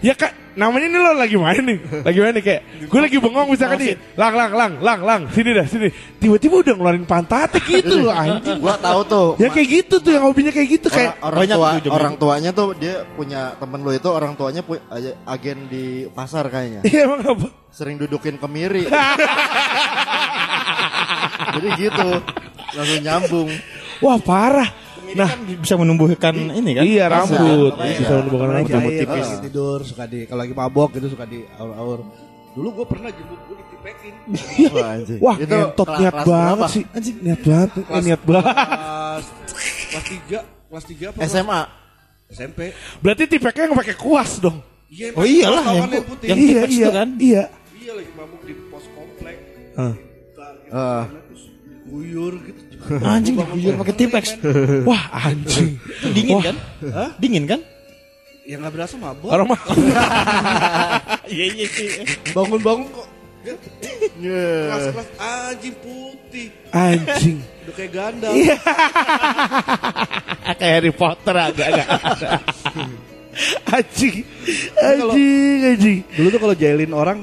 [0.00, 3.46] ya kak namanya ini lo lagi main nih lagi main nih kayak gue lagi bengong
[3.46, 8.02] misalkan nih lang lang lang lang lang sini dah sini tiba-tiba udah ngeluarin pantatnya gitu
[8.02, 9.28] loh anjing Gua tahu tuh.
[9.36, 12.72] ya kayak gitu tuh yang hobinya kayak gitu kayak orang tua tuh orang tuanya tuh
[12.72, 16.80] dia punya temen lu itu orang tuanya pu- aja- agen di pasar kayaknya.
[16.82, 17.46] Iya emang apa?
[17.68, 18.84] Sering dudukin kemiri.
[21.52, 22.08] Jadi gitu.
[22.72, 23.48] Langsung nyambung.
[23.98, 24.68] Wah parah.
[25.16, 26.82] Nah, kan bisa menumbuhkan ini kan?
[26.82, 27.72] Iya rambut.
[27.78, 27.98] Iya.
[27.98, 28.70] Bisa menumbuhkan rambut.
[28.70, 29.26] jahit, tipis.
[29.26, 31.98] lagi tidur, suka di, kalau lagi mabok gitu suka di aur-aur.
[32.52, 34.14] Dulu gue pernah jemput gue ditipekin.
[34.70, 35.18] Wah, anjing.
[35.18, 36.82] Wah Itu kelas- niat banget sih.
[36.88, 37.70] Anjing niat banget.
[37.78, 38.54] Eh, niat banget.
[38.56, 39.26] Kelas,
[39.86, 41.18] kelas 3, kelas 3 apa?
[41.22, 41.60] SMA.
[42.26, 42.60] SMP.
[42.98, 44.58] Berarti tipeknya yang pakai kuas dong.
[44.86, 46.26] Iya, Oh iyalah yang kan yang putih.
[46.26, 47.08] yang iya iya tuh kan.
[47.16, 47.42] Iya.
[47.76, 49.36] Iya lagi mabuk di pos komplek.
[49.74, 49.92] Ah.
[49.92, 50.72] Bentar, gitu.
[50.72, 51.04] Ah.
[51.86, 52.60] Guyur gitu.
[52.98, 54.24] Anjing diguyur pakai tipex.
[54.88, 55.78] Wah anjing.
[56.10, 56.44] Dingin Wah.
[56.50, 56.56] kan?
[57.16, 57.60] Dingin kan?
[58.42, 59.30] Ya nggak berasa mabok.
[59.30, 59.60] Orang mah
[61.34, 61.88] Iya iya sih.
[62.30, 63.06] Bangun-bangun kok.
[64.18, 66.48] Kelas-kelas anjing putih.
[66.74, 67.38] anjing.
[67.66, 68.28] Udah kayak ganda.
[70.56, 71.88] Kayak Harry Potter agak agak.
[73.70, 74.22] anjing.
[74.78, 75.98] Anjing anjing.
[76.14, 77.18] Dulu tuh kalau jailin orang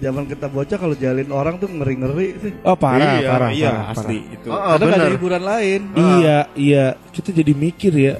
[0.00, 2.52] zaman kita bocah kalau jailin orang tuh ngeri-ngeri sih.
[2.64, 4.34] Oh parah Iya, parah iya, parah, asli parah.
[4.34, 4.48] itu.
[4.48, 5.80] Oh, Karena nggak ada hiburan lain.
[5.94, 8.14] Iya iya kita jadi mikir ya.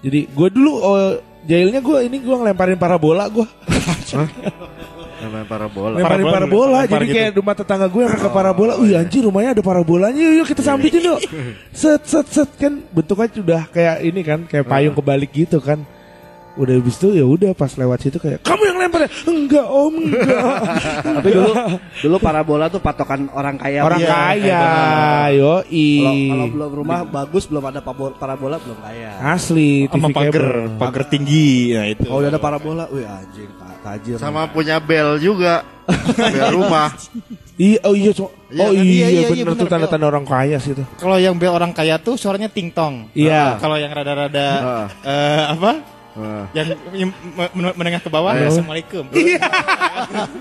[0.00, 3.46] Jadi gue dulu oh, jailnya gue ini gue ngelemparin parabola gue.
[5.20, 5.94] Namanya parabola.
[6.00, 7.16] Lemparin Parabola, parabola, lempar jadi gitu.
[7.20, 8.72] kayak rumah tetangga gue yang pakai parabola.
[8.80, 11.20] Wih anjir rumahnya ada parabolanya, yuk, yuk kita sambitin yuk.
[11.76, 15.84] Set set set kan bentuknya sudah kayak ini kan, kayak payung kebalik gitu kan.
[16.52, 19.10] Udah habis itu ya udah pas lewat situ kayak kamu yang lempar ya?
[19.24, 20.54] Enggak om, enggak.
[21.16, 21.52] Tapi dulu
[22.02, 23.80] dulu parabola tuh patokan orang kaya.
[23.80, 24.10] Orang Iya.
[24.10, 24.62] kaya,
[25.30, 27.80] yo Kalau kalau belum rumah bagus belum ada
[28.12, 29.10] parabola belum kaya.
[29.22, 31.70] Asli, Sama pagar, pagar tinggi.
[31.70, 32.02] Nah itu.
[32.02, 34.16] Kalau udah ada parabola, wih anjing ta- tajir.
[34.18, 35.62] Sama punya bel juga.
[36.34, 36.90] bel rumah.
[37.56, 38.82] Iya, oh iya, so- Iya oh kan?
[38.82, 40.82] iya, Iya, iya, bener iya, tuh tanda-tanda orang kaya sih itu.
[40.98, 43.06] Kalau yang bel orang kaya tuh suaranya ting tong.
[43.14, 43.54] Iya.
[43.62, 44.86] Kalau yang rada-rada Ah.
[45.06, 45.72] eh, apa?
[46.50, 47.10] Yang yang
[47.54, 48.48] men- menengah ke bawah, Iya.
[48.48, 49.04] assalamualaikum.
[49.12, 49.38] Iya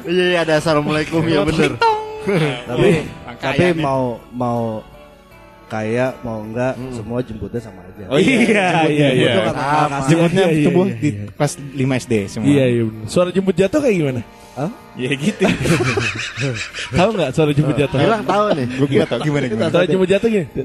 [0.06, 1.72] iya ada assalamualaikum ya bener.
[2.66, 2.90] tapi
[3.40, 4.84] tapi mau mau
[5.66, 8.04] kaya mau enggak semua jemputnya sama aja.
[8.10, 9.32] Oh iya, Iya, iya, iya.
[10.06, 11.30] Jemputnya Iya, iya, tubuh iya, di iya.
[11.30, 12.50] kelas 5 SD semua.
[12.50, 12.84] Iya, iya.
[13.06, 14.22] Suara jemput jatuh kayak gimana?
[14.58, 14.70] Hah?
[14.98, 15.46] Ya gitu.
[16.98, 17.96] Tahu nggak suara jemput jatuh?
[17.96, 18.66] Bilang tahu nih.
[18.68, 19.70] Gue gak tau gimana gimana.
[19.70, 20.46] Suara jemput jatuh gini.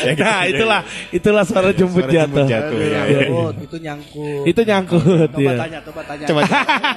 [0.00, 0.24] Ya, gitu.
[0.24, 2.48] Nah, itulah itulah suara jemput Suara jemput jatuh.
[2.48, 2.88] jatuh, ya.
[2.88, 3.20] Iya, iya.
[3.30, 4.44] Oh, itu nyangkut.
[4.48, 5.58] Itu nyangkut Coba ya.
[5.60, 6.26] tanya, coba tanya.
[6.26, 6.40] Coba.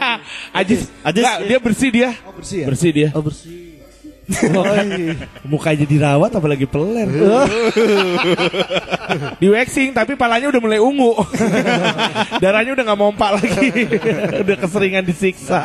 [0.59, 2.09] Ajis, Ajis, Nggak, dia bersih dia.
[2.23, 2.65] Oh bersih ya?
[2.67, 3.09] Bersih dia.
[3.11, 3.61] Oh bersih.
[4.55, 5.19] Oh, iya.
[5.43, 7.11] Mukanya dirawat apalagi peler.
[9.43, 11.11] Di waxing tapi palanya udah mulai ungu.
[12.39, 13.67] Darahnya udah nggak mompak lagi.
[14.39, 15.59] udah keseringan disiksa.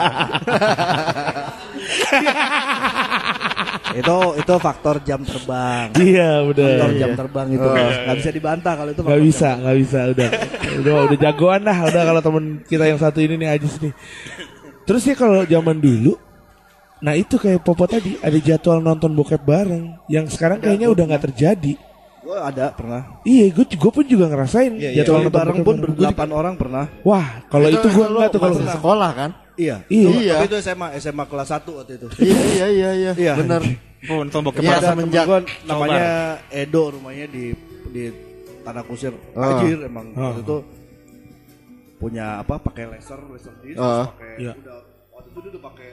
[3.96, 5.88] Itu itu faktor jam terbang.
[6.02, 6.98] iya, Faktor udah.
[6.98, 9.00] jam terbang itu nggak bisa dibantah kalau itu.
[9.00, 10.28] Gak faktor bisa, nggak bisa, udah,
[10.82, 13.92] udah, udah jagoan dah, udah kalau temen kita yang satu ini nih Ajis nih.
[14.84, 16.16] Terus ya kalau zaman dulu,
[17.00, 21.24] nah itu kayak Popo tadi ada jadwal nonton bokep bareng, yang sekarang kayaknya udah nggak
[21.32, 21.87] terjadi.
[22.28, 23.24] Gue ada pernah.
[23.24, 25.00] Iya, gue gue pun juga ngerasain Iya, iya.
[25.00, 26.84] jadwal bareng pun berdelapan orang pernah.
[27.00, 29.30] Wah, kalau itu gue nggak tuh kalau sekolah kan?
[29.56, 29.76] Iya.
[29.88, 30.08] Iya.
[30.12, 30.34] Iya.
[30.36, 32.06] Tapi itu SMA, SMA kelas 1 waktu itu.
[32.20, 33.12] Iya iya iya iya.
[33.16, 33.32] Iya.
[33.34, 33.62] Bener.
[34.06, 36.06] Oh, nonton bokep Iya, Iya, semenjak- gue namanya
[36.52, 37.56] Edo rumahnya di
[37.88, 38.12] di
[38.60, 39.16] Tanah Kusir.
[39.32, 40.28] Tajir emang Ah.
[40.30, 40.56] waktu itu
[41.96, 44.06] punya apa pakai laser laser disc Ah.
[44.12, 44.52] pakai Iya.
[44.54, 44.78] udah
[45.10, 45.86] waktu itu udah pakai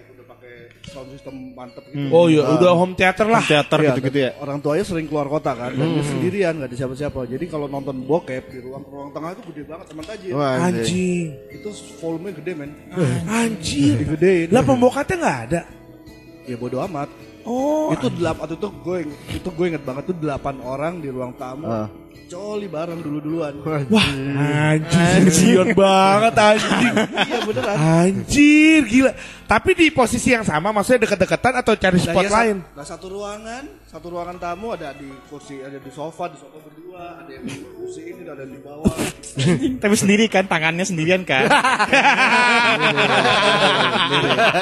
[0.85, 2.07] sound system mantep gitu.
[2.13, 3.43] Oh iya, udah home theater lah.
[3.43, 4.31] teater Iya, gitu-gitu ya.
[4.39, 7.19] Orang tuanya sering keluar kota kan, dan dia sendirian nggak ada siapa-siapa.
[7.27, 10.31] Jadi kalau nonton bokep di ruang ruang tengah itu gede banget teman tajir.
[10.37, 10.73] Wah, anjing.
[10.85, 11.25] Anjing,
[11.57, 12.71] Itu volumenya gede men.
[13.27, 13.93] anjir.
[13.99, 14.47] Digedein.
[14.53, 15.61] Lah pembokatnya nggak ada.
[16.45, 17.09] Ya bodo amat.
[17.45, 18.97] Oh, itu delapan itu gue
[19.37, 21.69] itu gue inget banget tuh delapan orang di ruang tamu.
[21.69, 21.89] Ah.
[22.25, 23.53] Coli bareng dulu duluan.
[23.87, 24.07] wah,
[24.71, 26.93] anjing, Sion banget anjing.
[27.21, 27.75] iya beneran.
[27.77, 29.11] Anjir, gila.
[29.45, 32.55] Tapi di posisi yang sama, maksudnya deket-deketan atau cari Nah, spot iya, lain?
[32.59, 36.57] sa- Nah satu ruangan, satu ruangan tamu ada di kursi, ada di sofa, di sofa
[36.57, 38.93] berdua, ada yang di kursi ini, ada yang di bawah.
[39.85, 41.45] Tapi sendiri kan, tangannya sendirian kan.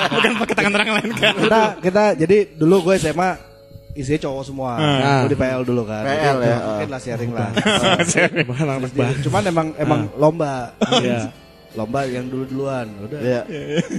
[0.10, 1.34] Bukan pakai tangan orang lain kan.
[1.38, 3.53] kita kita jadi dulu gue SMA
[3.94, 4.72] isinya cowok semua.
[4.78, 5.22] Ah.
[5.26, 6.04] Gue di PL dulu kan.
[6.04, 7.50] PL Jadi, ya, Mungkin lah sharing lah.
[8.14, 8.42] Jadi,
[9.26, 10.74] Cuman emang emang lomba.
[11.02, 11.30] Iya.
[11.74, 12.86] lomba yang dulu duluan.
[13.02, 13.18] Udah.
[13.18, 13.42] Iya.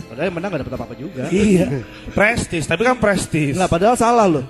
[0.06, 1.24] Padahal yang menang gak dapet apa-apa juga.
[1.26, 1.82] Iya.
[2.14, 3.58] Prestis, tapi kan prestis.
[3.58, 4.46] Enggak, padahal salah loh.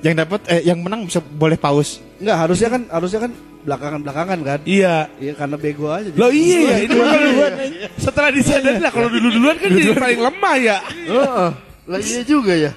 [0.00, 2.00] Yang dapat eh yang menang bisa boleh paus.
[2.16, 3.32] Enggak, harusnya kan harusnya kan
[3.68, 4.58] belakangan-belakangan kan.
[4.64, 5.04] Iya.
[5.20, 6.08] Iya karena bego aja.
[6.16, 7.52] Loh iya, ini kan duluan.
[8.00, 10.78] Setelah disadari lah kalau dulu-duluan kan jadi paling lemah ya.
[10.80, 11.48] Heeh.
[11.92, 12.72] Lah iya juga ya.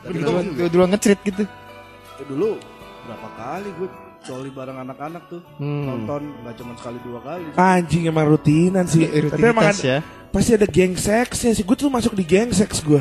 [0.00, 1.44] Duluan, duluan ngecerit gitu.
[1.44, 2.56] Ya, dulu
[3.04, 3.88] berapa kali gue
[4.20, 9.08] coli bareng anak-anak tuh nonton nggak cuma sekali dua kali Anjing emang rutinan sih.
[9.08, 9.98] Tapi emang ada, ya.
[10.28, 11.64] pasti ada geng seksnya sih.
[11.64, 13.00] Gue tuh masuk di geng seks gue.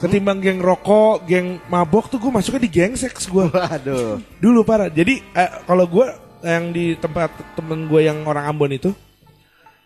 [0.00, 3.46] Ketimbang geng rokok, geng mabok tuh gue masuknya di geng seks gue.
[3.52, 4.18] Waduh.
[4.40, 4.88] Dulu parah.
[4.88, 6.06] Jadi eh, kalau gue
[6.40, 8.90] yang di tempat temen gue yang orang Ambon itu,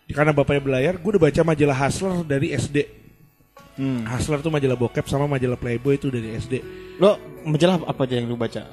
[0.07, 3.04] karena bapaknya belayar, gue udah baca majalah Hustler dari SD.
[4.07, 6.53] Hustler tuh majalah bokep sama majalah Playboy itu dari SD.
[6.95, 8.63] Lo majalah apa aja yang lu baca?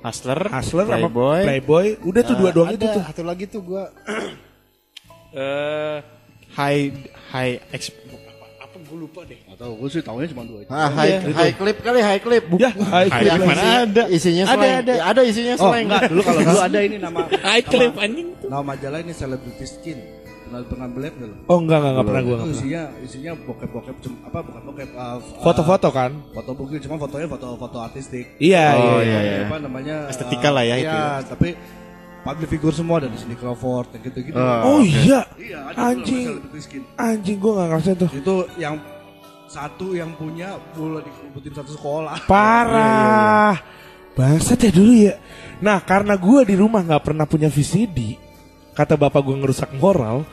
[0.00, 1.40] Hustler, Hustler sama Playboy.
[1.42, 3.02] Playboy, udah tuh dua doang itu tuh.
[3.02, 3.90] satu lagi tuh gua
[5.34, 5.98] eh
[6.52, 6.90] high
[7.32, 8.28] high exp, apa,
[8.62, 9.38] apa gue lupa deh.
[9.48, 10.70] Atau gue sih tahunya cuma dua itu.
[10.70, 12.44] Ah, high, high clip kali high clip.
[12.54, 14.02] Ya, high clip Yang mana ada.
[14.06, 14.78] Isinya Ada, slang.
[14.78, 14.92] ada.
[14.92, 15.84] Ya, ada isinya Oh slang.
[15.86, 18.28] enggak, dulu kalau dulu ada ini nama High clip anjing.
[18.42, 19.98] nama majalah ini Celebrity Skin.
[20.52, 21.36] Pernah pernah beliat nggak lo?
[21.48, 22.60] Oh enggak enggak enggak pernah gue Itu enggak pernah.
[22.60, 26.10] isinya isinya bokep-bokep apa bukan bokep uh, uh, Foto-foto kan?
[26.28, 28.36] foto bukti cuma fotonya foto-foto artistik.
[28.36, 29.08] Iya, Oh, iya.
[29.08, 29.38] iya, iya.
[29.48, 29.96] Apa namanya?
[30.12, 30.92] Estetika lah ya itu.
[30.92, 31.48] Iya, tapi
[32.22, 34.36] public figure semua dari Cindy Crawford yang gitu-gitu.
[34.36, 35.24] Oh iya.
[35.34, 36.26] Iya, ada Anjing.
[36.94, 38.10] Anjing gue enggak ngerasain tuh.
[38.12, 38.76] Itu yang
[39.48, 42.24] satu yang punya boleh dikubutin satu sekolah.
[42.30, 43.56] Parah.
[44.12, 45.16] Bangsat ya dulu ya.
[45.64, 48.20] Nah, karena gue di rumah nggak pernah punya VCD,
[48.72, 50.24] kata bapak gue ngerusak moral.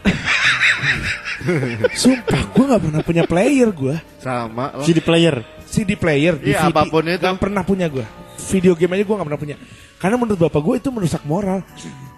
[1.93, 3.95] Sumpah, gue nggak pernah punya player gue.
[4.19, 4.83] Sama lah.
[4.83, 5.35] CD player.
[5.63, 7.21] CD player, Iya, apa pun itu.
[7.21, 8.03] nggak pernah punya gue.
[8.49, 9.55] Video game aja gue nggak pernah punya.
[9.95, 11.61] Karena menurut bapak gue itu merusak moral.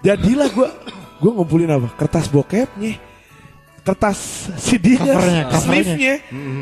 [0.00, 0.68] Jadilah gue,
[1.20, 1.88] gue ngumpulin apa?
[1.94, 2.96] Kertas bokepnya,
[3.84, 4.18] kertas
[4.56, 5.60] CD-nya, Covernya, covernya.
[5.60, 6.14] sleeve-nya,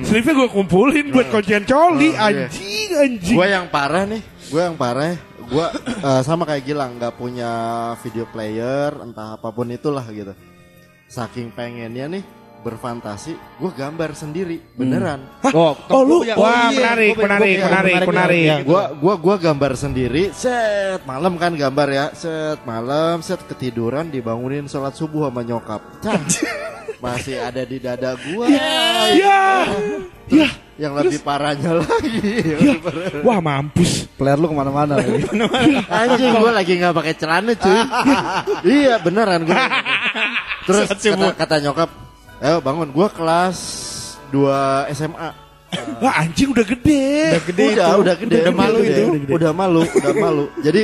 [0.05, 2.49] sleeve-nya gue kumpulin buat kuncian coli, Oh, iya.
[2.51, 3.37] anjing, anjing.
[3.38, 4.23] Gue yang parah nih.
[4.51, 5.14] Gue yang parah.
[5.51, 7.51] Gue eh, sama kayak Gilang nggak punya
[8.01, 10.31] video player entah apa pun itulah gitu.
[11.11, 12.23] Saking pengennya nih
[12.61, 15.25] berfantasi, gue gambar sendiri beneran.
[15.51, 16.77] Oh, Oh lu, wah oh, iya.
[16.77, 18.09] menarik, Gua- menarik, menarik, menarik, menarik.
[18.13, 18.67] menarik.
[18.69, 24.69] Gua gua gua gambar sendiri, set malam kan gambar ya, set malam, set ketiduran dibangunin
[24.69, 25.81] sholat subuh sama nyokap.
[27.01, 28.45] Masih ada di dada gua.
[28.47, 29.41] Ya,
[30.29, 32.21] ya, Yang lebih parahnya lagi.
[32.41, 32.57] ya.
[33.21, 34.05] Wah mampus.
[34.15, 35.25] Player lu ke mana-mana lagi.
[35.91, 37.81] Anjing gua lagi nggak pakai celana cuy.
[38.77, 39.57] iya beneran gua.
[40.69, 41.91] Terus kata, kata nyokap,
[42.39, 42.89] ayo bangun.
[42.91, 43.59] Gua kelas
[44.29, 44.45] 2
[44.93, 45.29] SMA.
[45.99, 47.39] Wah anjing udah gede.
[47.47, 48.91] udah udah gede Udah malu gede.
[48.91, 49.05] itu.
[49.31, 50.83] udah malu udah malu jadi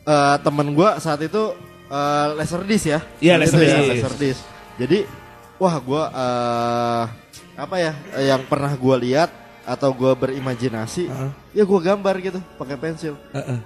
[0.00, 1.50] eh, temen gua saat itu
[1.88, 3.90] eh, laserdisc ya Iya, Itu ya, laserdisc.
[3.98, 4.40] laserdisc.
[4.78, 4.98] jadi
[5.56, 7.04] wah gua eh,
[7.56, 9.30] apa ya yang pernah gua lihat
[9.64, 11.30] atau gua berimajinasi Heeh.
[11.52, 13.58] ya gua gambar gitu pakai pensil Heeh.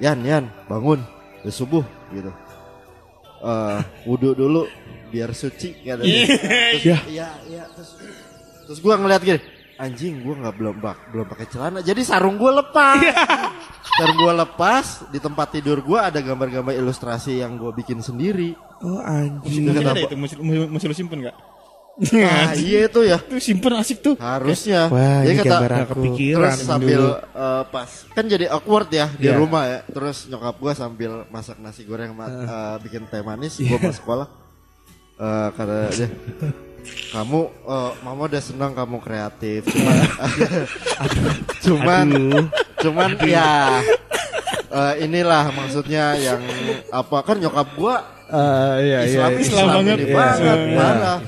[0.00, 1.00] Yan Yan bangun
[1.42, 2.30] udah subuh gitu
[3.42, 4.62] eh wudhu dulu
[5.10, 6.06] biar suci katanya.
[6.06, 6.98] Terus, Ya.
[7.10, 7.90] iya iya terus
[8.64, 9.40] terus gua ngeliat gini
[9.76, 13.02] anjing gua nggak belum bak belum pakai celana jadi sarung gua lepas
[13.92, 18.98] sarung gua lepas di tempat tidur gua ada gambar-gambar ilustrasi yang gua bikin sendiri Oh
[18.98, 19.62] anjing.
[19.64, 20.34] Mungkin ada itu mesti,
[20.68, 21.36] mesti lu simpen nggak?
[22.16, 24.16] ah iya itu ya Itu simpen asik tuh.
[24.16, 25.90] harusnya Wah Jadi ini kata gambar aku.
[25.92, 26.40] kepikiran.
[26.48, 29.36] terus sambil eh, pas kan jadi awkward ya di Iya.
[29.36, 33.68] rumah ya terus nyokap gua sambil masak nasi goreng ma- eh, bikin teh manis gua
[33.68, 33.78] Iya.
[33.78, 34.28] mau sekolah
[35.14, 36.08] Eh, kata dia
[37.12, 40.00] kamu eh, mama udah senang kamu kreatif cuman
[41.64, 42.44] cuman Aduh.
[42.80, 43.78] cuman ya
[44.66, 46.40] eh, inilah maksudnya yang
[46.88, 48.00] apa kan nyokap gua
[48.80, 49.96] iya, Islami Islam banget.
[49.98, 50.78] ini Iya, banget iya.
[50.78, 51.18] parah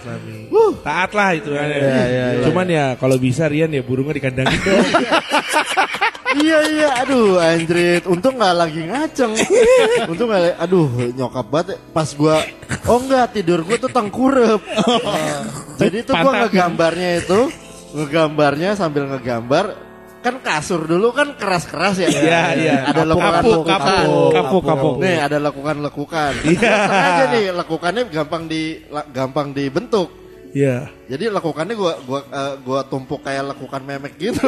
[0.84, 1.50] Taat lah itu.
[2.48, 4.86] Cuman ya kalau bisa Rian ya burungnya dikandangin dong.
[6.44, 6.88] iya iya.
[7.04, 9.32] Aduh anjrit untung nggak lagi ngaceng.
[10.12, 11.76] Untung nggak aduh nyokap banget.
[11.92, 12.40] Pas gua
[12.88, 14.60] oh enggak tidur gua tuh tengkurep.
[15.80, 17.40] Jadi tuh gua ngegambarnya itu
[17.94, 19.93] ngegambarnya sambil ngegambar
[20.24, 22.08] kan kasur dulu kan keras-keras ya.
[22.08, 22.76] Iya, iya.
[22.88, 24.68] ada Kapuk, lekukan kapuk, lekukan.
[24.72, 26.74] kapuk, nih ada lekukan lekukan Iya.
[26.88, 28.80] aja nih lekukannya gampang di
[29.12, 30.23] gampang dibentuk
[30.54, 30.86] Iya.
[31.10, 34.38] jadi lekukannya gua gua eh, gua tumpuk kayak lekukan memek gitu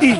[0.00, 0.16] Ih.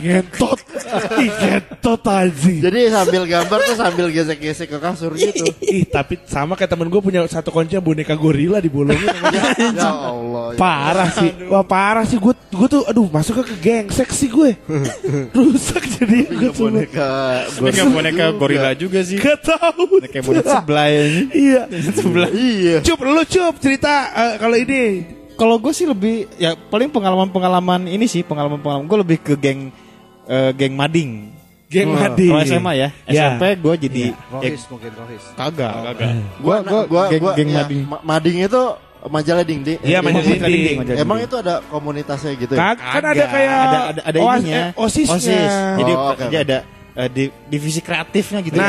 [1.20, 2.60] Ih ngentot anjing.
[2.60, 5.46] Jadi sambil gambar tuh sambil gesek-gesek ke kasur gitu.
[5.62, 9.06] Ih tapi sama kayak temen gue punya satu kunci boneka gorila dibolongin.
[9.76, 10.54] ya Allah.
[10.54, 10.58] ya.
[10.58, 11.30] Parah sih.
[11.48, 14.50] Wah parah sih gue gue tuh aduh masuknya ke geng seksi gue.
[15.36, 16.82] Rusak jadi gue coba.
[16.82, 17.10] boneka
[17.60, 19.16] nggak boneka gorila juga sih.
[19.18, 19.86] Gak tau.
[20.10, 21.02] Kayak boneka sebelah ya.
[21.30, 21.62] Iya.
[22.30, 22.76] Iya.
[22.84, 24.82] Cup lu cup cerita eh, kalau ini.
[25.32, 29.72] Kalau gue sih lebih ya paling pengalaman-pengalaman ini sih pengalaman-pengalaman gue lebih ke geng
[30.26, 31.32] eh, geng mading.
[31.64, 32.26] Geng Wah, Madi.
[32.28, 33.30] Kalau SMA ya, Ya.
[33.30, 35.22] SMP gue jadi ya, Rohis mungkin Rohis.
[35.32, 36.10] kagak, kagak.
[36.36, 37.80] Gua Gua gua geng, gua geng ya, mading.
[37.86, 38.62] ma- mading itu
[39.00, 39.78] majalah dingding.
[39.80, 40.76] Iya, Eh, majalah dinding.
[40.76, 41.30] majalah Emang dinding.
[41.30, 42.60] itu ada komunitasnya gitu ya?
[42.60, 43.28] Kag- kan ada Kagak.
[43.30, 44.60] kayak ada ada, ada OAS- ininya.
[44.66, 45.14] eh, osisnya.
[45.14, 45.52] Osis.
[45.78, 46.24] Jadi Oh, oke.
[46.26, 46.58] ada
[46.90, 48.58] eh, di- divisi kreatifnya gitu.
[48.58, 48.66] Nah,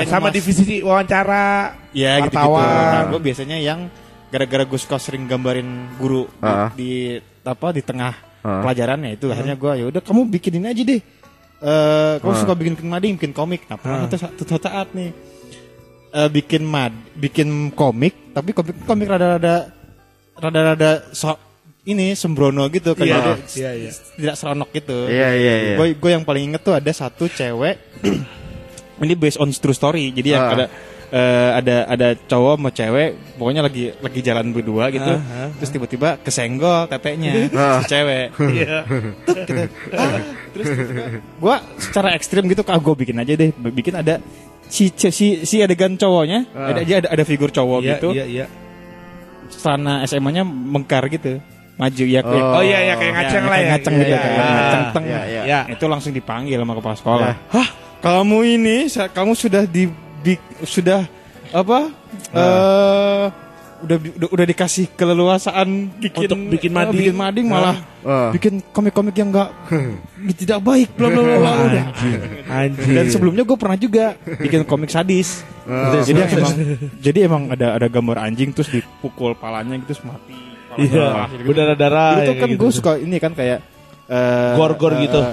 [0.00, 1.44] Kayak sama ngemas- divisi wawancara
[1.92, 2.48] Ya gitu gitu.
[2.48, 3.04] wartawan.
[3.12, 3.80] gue biasanya yang
[4.32, 6.68] gara-gara gue suka sering gambarin guru di- Ah.
[6.72, 6.90] di,
[7.44, 8.64] apa di tengah Ah.
[8.64, 11.02] pelajarannya itu akhirnya gue ya udah kamu bikinin aja deh.
[11.62, 12.40] Eh, kamu Ah.
[12.40, 13.68] suka bikin bikin mading, bikin komik.
[13.68, 15.12] Nah, pernah tuh satu satu saat nih
[16.10, 19.68] eh, bikin mad, bikin komik, tapi komik komik rada-rada
[20.34, 21.32] rada-rada so
[21.82, 23.90] ini sembrono gitu kayak Iya, ada iya, iya.
[24.16, 24.98] tidak seronok gitu.
[25.06, 25.74] Iya, iya, iya.
[25.76, 27.78] Gue gue yang paling inget tuh ada satu cewek
[29.02, 30.10] ini based on true story.
[30.10, 30.52] Jadi yang Ah.
[30.52, 30.66] ada
[31.12, 35.12] eh, ada ada cowok sama cewek pokoknya lagi lagi jalan berdua gitu
[35.56, 38.26] terus tiba-tiba kesenggol tetenya si cewek
[39.28, 39.62] Tuk, gitu.
[39.92, 40.18] Ah,
[40.50, 41.04] terus tiba-tiba
[41.36, 44.24] gua secara ekstrim gitu kah gue bikin aja deh bikin ada
[44.66, 48.46] si si si adegan cowoknya ada aja ada, ada figur cowok Iya, gitu iya, iya.
[49.52, 51.38] celana SMA-nya mengkar gitu
[51.72, 53.70] maju ya kayak Oh iya, iya, kayak ngaceng lah kayak ya.
[53.72, 54.52] ngaceng Iya, gitu iya, kayak iya.
[54.52, 55.04] ngaceng teng.
[55.04, 55.42] Iya, iya.
[55.44, 55.60] Ya.
[55.68, 57.68] itu langsung dipanggil sama kepala sekolah hah
[58.00, 59.86] kamu ini kamu sudah di,
[60.22, 61.04] di- sudah
[61.50, 61.78] apa
[62.32, 63.26] eh
[63.82, 66.94] udah, udah udah dikasih keleluasaan bikin Untuk bikin eh, mading.
[66.96, 68.30] bikin mading malah Ah.
[68.30, 69.50] bikin komik-komik yang enggak
[70.40, 71.84] tidak baik bla bla bla bla udah
[72.48, 72.94] Anjir.
[72.94, 75.42] dan sebelumnya gue pernah juga bikin komik sadis.
[76.02, 76.54] jadi yang emang
[76.98, 80.34] jadi emang ada ada gambar anjing terus dipukul palanya gitu terus mati.
[80.72, 81.42] Iya, darah gitu.
[81.44, 82.08] berdarah-darah.
[82.08, 82.58] Dulu tuh ya, kan gitu.
[82.58, 83.58] gue suka ini kan kayak
[84.04, 85.20] eh, Gor-gor eh, gitu.
[85.20, 85.30] eh,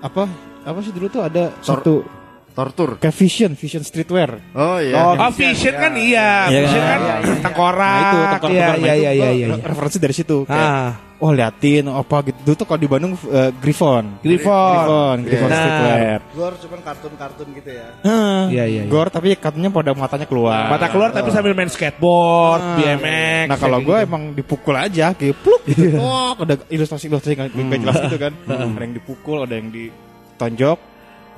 [0.00, 0.22] apa
[0.62, 2.06] apa sih dulu tuh ada satu
[2.52, 2.90] Tortur.
[2.96, 4.36] kayak Vision, Vision Streetwear.
[4.52, 4.94] Oh iya.
[4.94, 6.46] Oh, oh, Vision kan iya.
[6.46, 7.34] Iya, Vision iya, kan iya, iya.
[7.40, 7.88] tengkorak.
[7.88, 9.46] Nah itu tengkorak Iya, nah, iya, iya, iya, iya.
[9.50, 10.36] re- Referensi dari situ.
[10.44, 12.38] Kayak, Ah, oh liatin apa gitu.
[12.42, 14.04] Dulu tuh kalau di Bandung eh, Griffon.
[14.20, 14.68] Griffon.
[14.76, 15.56] Griffon, Griffon Nah.
[15.56, 16.18] Streetwear.
[16.30, 17.88] Gor cuman kartun-kartun gitu ya.
[18.00, 18.82] Hah, Iya, iya, iya.
[18.84, 20.68] Gor tapi katanya pada matanya keluar.
[20.68, 22.76] mata keluar tapi sambil main skateboard, Ah.
[22.76, 23.46] BMX.
[23.48, 24.06] Nah kalau gue gitu.
[24.06, 25.96] emang dipukul aja kayak pluk gitu.
[25.96, 28.32] Oh, ada ilustrasi-ilustrasi nggak nggak jelas gitu kan.
[28.44, 30.78] Ada yang dipukul, ada yang ditonjok,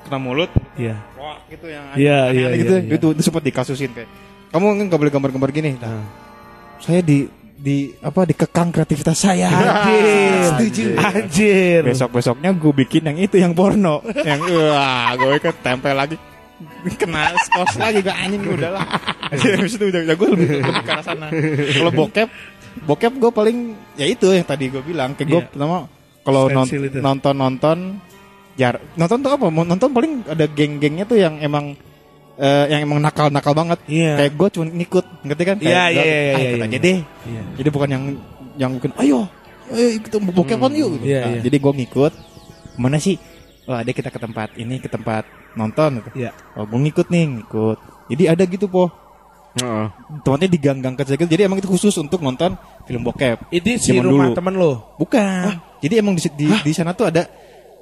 [0.04, 0.96] kena mulut, Iya.
[1.16, 2.72] wah gitu yang Iya, iya, gitu.
[2.74, 2.94] iya, iya.
[2.94, 4.08] Itu, itu sempat dikasusin kayak
[4.48, 5.74] kamu nggak boleh gambar-gambar gini.
[5.76, 6.04] Nah,
[6.78, 9.48] saya di di apa dikekang kreativitas saya.
[9.54, 10.40] Anjir.
[10.46, 10.84] Setuju.
[10.94, 11.80] Anjir.
[11.82, 14.04] Besok-besoknya gue bikin yang itu yang porno.
[14.28, 16.16] yang wah, gue kan tempel lagi
[16.94, 18.86] kena skos lagi gue anjing udah lah.
[19.32, 21.26] Habis itu udah, udah gue lebih, lebih ke arah sana.
[21.72, 22.28] Kalau bokep,
[22.84, 23.56] bokep gue paling
[23.96, 25.16] ya itu yang tadi gue bilang.
[25.16, 25.48] Kayak gue Iya.
[25.50, 25.78] pertama
[26.20, 26.68] kalau non-
[27.00, 27.78] nonton nonton
[28.54, 29.46] jar nonton tuh apa?
[29.50, 31.74] Mau Nonton paling ada geng-gengnya tuh yang emang
[32.38, 33.78] eh, yang emang nakal-nakal banget.
[33.86, 34.12] Iya.
[34.18, 35.56] Kayak gue cuma ngikut, ngerti kan?
[35.58, 36.66] Iya, Kayak iya, iya, ah, iya, ikut iya.
[36.66, 36.98] aja deh.
[37.02, 37.42] Iya.
[37.58, 38.04] Jadi bukan yang
[38.54, 39.18] yang mungkin ayo,
[39.74, 40.88] ayo kita bokepan yuk.
[40.98, 41.06] gitu.
[41.10, 41.40] Iya, Nah, iya.
[41.42, 42.12] Jadi gue ngikut.
[42.74, 43.16] Mana sih?
[43.64, 46.10] Wah, ada kita ke tempat ini ke tempat nonton gitu.
[46.26, 46.30] Iya.
[46.58, 47.78] Oh, gue ngikut nih, ngikut.
[48.10, 48.90] Jadi ada gitu po.
[49.54, 49.86] Heeh.
[50.26, 51.30] Tempatnya di gang-gang kecil-kecil.
[51.30, 53.54] Jadi emang itu khusus untuk nonton film bokep.
[53.54, 54.36] Ini si rumah dulu.
[54.36, 54.72] temen lo.
[54.98, 55.54] Bukan.
[55.78, 57.22] Jadi emang di, di, di sana tuh ada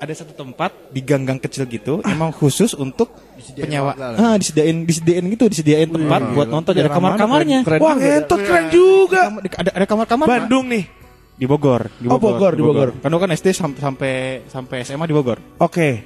[0.02, 3.14] ada satu tempat di gang-gang kecil gitu, emang khusus untuk
[3.54, 3.94] penyewa.
[3.94, 6.74] Ah, disediain disediain gitu, disediain tempat buat nonton.
[6.74, 7.62] Ada kamar-kamarnya.
[7.62, 9.30] Keren Wah, ngentot keren juga.
[9.30, 10.26] Ada ada kamar-kamar.
[10.26, 10.84] Bandung nih.
[11.32, 12.88] di Bogor, di Oh, Bogor, di Bogor.
[12.98, 15.38] Kan gua kan SD sam- sampai sampai SMA di Bogor.
[15.58, 16.02] Oke.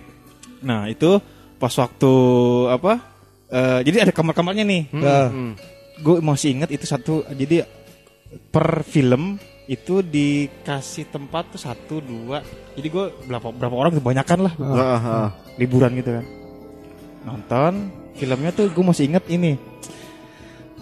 [0.60, 1.16] Nah, itu
[1.56, 2.12] pas waktu
[2.68, 2.92] apa?
[3.46, 4.82] eh, jadi ada kamar-kamarnya nih.
[4.92, 5.28] Nah,
[5.96, 7.24] Gue masih inget itu satu.
[7.26, 7.64] Jadi
[8.50, 12.38] per film itu dikasih tempat tuh satu dua.
[12.78, 15.28] Jadi gue berapa berapa orang kebanyakan lah Heeh, heeh.
[15.58, 16.24] liburan gitu kan.
[17.26, 17.72] Nonton
[18.14, 19.58] filmnya tuh gue masih inget ini.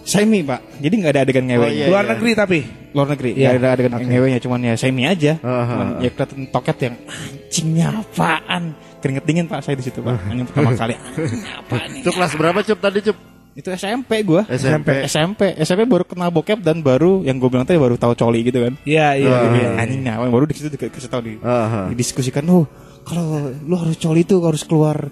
[0.05, 1.65] Semi pak, jadi nggak ada adegan ngewe.
[1.65, 2.11] Oh, iya, luar iya.
[2.13, 2.59] negeri tapi.
[2.95, 5.67] luar negeri nggak ada adegan ngewenya cuman ya semi aja Aha.
[5.67, 8.63] cuman ya kelihatan toket yang anjingnya apaan
[9.03, 12.31] keringet dingin pak saya di situ pak hanya pertama kali anjing apaan nih Itu kelas
[12.39, 13.17] berapa Cup tadi Cup?
[13.55, 15.07] Itu SMP gua SMP.
[15.07, 18.59] SMP SMP baru kenal bokep dan baru yang gue bilang tadi baru tahu coli gitu
[18.59, 19.31] kan Iya, iya.
[19.31, 19.47] Ah.
[19.55, 19.69] iya.
[19.79, 21.33] anjingnya baru di situ dikasih tahu di
[21.95, 22.67] didiskusikan oh
[23.07, 25.07] kalau lu harus coli itu harus keluar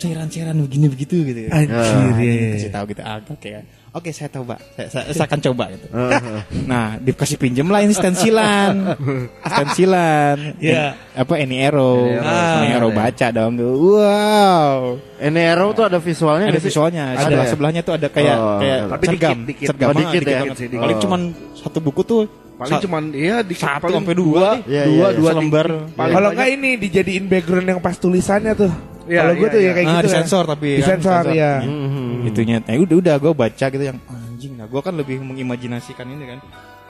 [0.00, 1.50] cairan-cairan begini begitu gitu ya.
[1.52, 2.48] Anjir, Ah, iya, iya.
[2.56, 5.86] kasih tahu gitu ah, oke ya oke saya coba saya, saya, saya akan coba gitu
[5.90, 6.42] Aha.
[6.70, 8.94] Nah, dikasih pinjem lah ini stensilan.
[9.50, 10.54] stensilan.
[10.58, 10.94] Iya.
[11.12, 12.06] Apa Any Arrow.
[12.06, 12.30] Any Arrow.
[12.30, 12.98] Ah, Arrow iya.
[13.00, 13.52] baca dong.
[13.58, 14.78] Wow.
[15.18, 17.02] Ini Arrow tuh ada visualnya Ada nggak visualnya.
[17.10, 17.50] Ada Sebelah ya?
[17.50, 19.30] sebelahnya tuh ada kayak Oh, kayak tapi sergam.
[19.34, 19.66] dikit, dikit.
[19.68, 20.40] Sergam, Oh, dikit ya?
[20.40, 20.78] Dikit, dikit.
[20.78, 21.02] Paling Oh.
[21.02, 21.20] cuman
[21.52, 22.20] satu buku tuh
[22.54, 24.48] Paling sa- cuman iya di satu sampai dua.
[24.64, 25.66] Iya, dua, iya, dua selembar.
[25.90, 28.72] paling Kalau enggak ini dijadiin background yang pas tulisannya tuh.
[29.10, 29.72] Iya, Kalau gue iya, tuh ya iya.
[29.74, 29.98] kayak Ah, gitu.
[29.98, 30.06] kan.
[30.06, 31.52] disensor tapi kan, Disensor ya.
[31.60, 32.28] Mhm.
[32.30, 32.56] Itunya.
[32.62, 34.52] Nah, udah udah gue baca gitu yang anjing.
[34.54, 36.38] Nah, gue kan lebih mengimajinasikan ini kan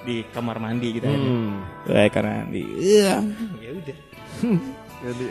[0.00, 1.16] di kamar mandi gitu kan.
[1.18, 1.56] Hmm.
[1.88, 2.62] Eh, kamar mandi.
[2.76, 3.24] Iya.
[3.56, 3.96] Ya udah.
[5.00, 5.24] Jadi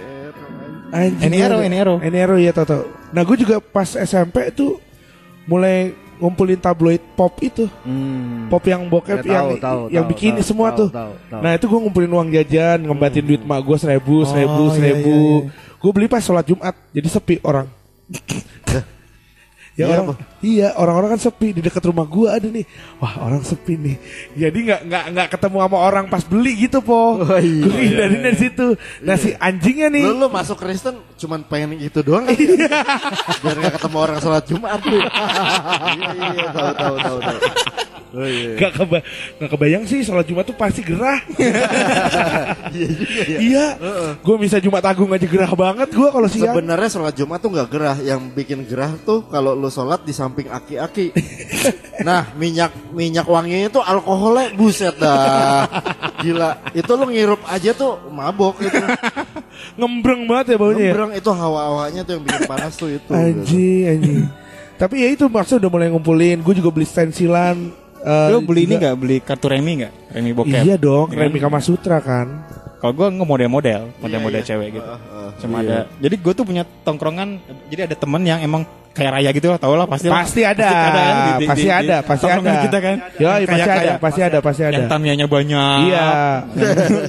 [1.37, 1.61] Arrow.
[2.01, 2.89] Any Arrow ya Toto.
[3.13, 4.81] Nah gue juga pas SMP tuh
[5.45, 7.69] mulai ngumpulin tabloid pop itu.
[7.85, 8.49] Hmm.
[8.49, 10.89] Pop yang bokep Ya, yang tahu, tahu, yang tahu, bikini tahu, semua tahu, tuh.
[10.91, 11.41] tahu, tahu.
[11.45, 15.17] Nah itu gue ngumpulin uang jajan, ngembatin duit mak gue seribu, seribu, Oh, iya, seribu.
[15.45, 17.67] iya, Gue beli pas sholat Jumat, jadi sepi orang.
[19.79, 20.15] ya Iya, orang, apa?
[20.43, 22.65] iya orang-orang kan sepi di dekat rumah gue ada nih.
[22.99, 23.95] Wah orang sepi nih.
[24.35, 27.23] Jadi nggak nggak nggak ketemu sama orang pas beli gitu po.
[27.23, 27.63] Oh, iya.
[27.63, 28.75] Gue hindarin dari situ.
[29.07, 30.03] Nah si anjingnya nih.
[30.03, 32.35] Lu, lu masuk Kristen cuman pengen gitu doang kan?
[33.39, 34.99] Biar gak ketemu orang sholat Jumat tuh.
[34.99, 37.39] iya, iya, tahu, tahu, tahu, tahu.
[38.09, 38.57] Oh iya.
[38.57, 38.97] Gak, keba
[39.37, 41.21] gak kebayang sih sholat Jumat tuh pasti gerah.
[42.69, 43.37] Iya juga ya.
[43.37, 43.65] iya.
[44.25, 46.53] Gue bisa Jumat Agung aja gerah banget gue kalau siang.
[46.53, 47.97] Sebenarnya sholat Jumat tuh nggak gerah.
[48.01, 51.13] Yang bikin gerah tuh kalau lu lu sholat di samping aki-aki.
[52.01, 55.69] nah, minyak minyak wanginya itu alkoholnya buset dah.
[56.19, 58.73] Gila, itu lu ngirup aja tuh mabok itu.
[59.77, 60.91] Ngembreng banget ya baunya ya.
[60.91, 63.05] Ngebrang itu hawa-hawanya tuh yang bikin panas tuh itu.
[63.05, 63.13] gitu.
[63.13, 64.23] Anjing, anjing.
[64.75, 66.37] Tapi ya itu maksudnya udah mulai ngumpulin.
[66.41, 67.57] Gue juga beli stensilan.
[67.99, 69.93] eh, Lu beli ini juga- nggak beli kartu remi nggak?
[70.15, 70.63] Remi bokep.
[70.63, 71.19] Iya dong, Iya?
[71.27, 72.27] Remi Kama Sutra kan.
[72.79, 74.47] Kalau gue nggak model-model, model-model iya.
[74.47, 74.87] cewek gitu.
[74.87, 75.83] Ah, ah, Cuma iya.
[75.83, 75.99] ada.
[75.99, 77.29] Jadi gue tuh punya tongkrongan.
[77.67, 80.07] Jadi ada temen yang emang kayak raya gitu lah, tau lah pasti.
[80.07, 82.63] Pasti ada, di- di- pasti di- ada, pasti tongkrongan ada.
[82.63, 82.95] kita kan.
[83.15, 84.75] Ya, pasti ada, pasti ada, pasti ada.
[84.75, 85.77] Yang tamianya banyak.
[85.85, 86.07] Iya,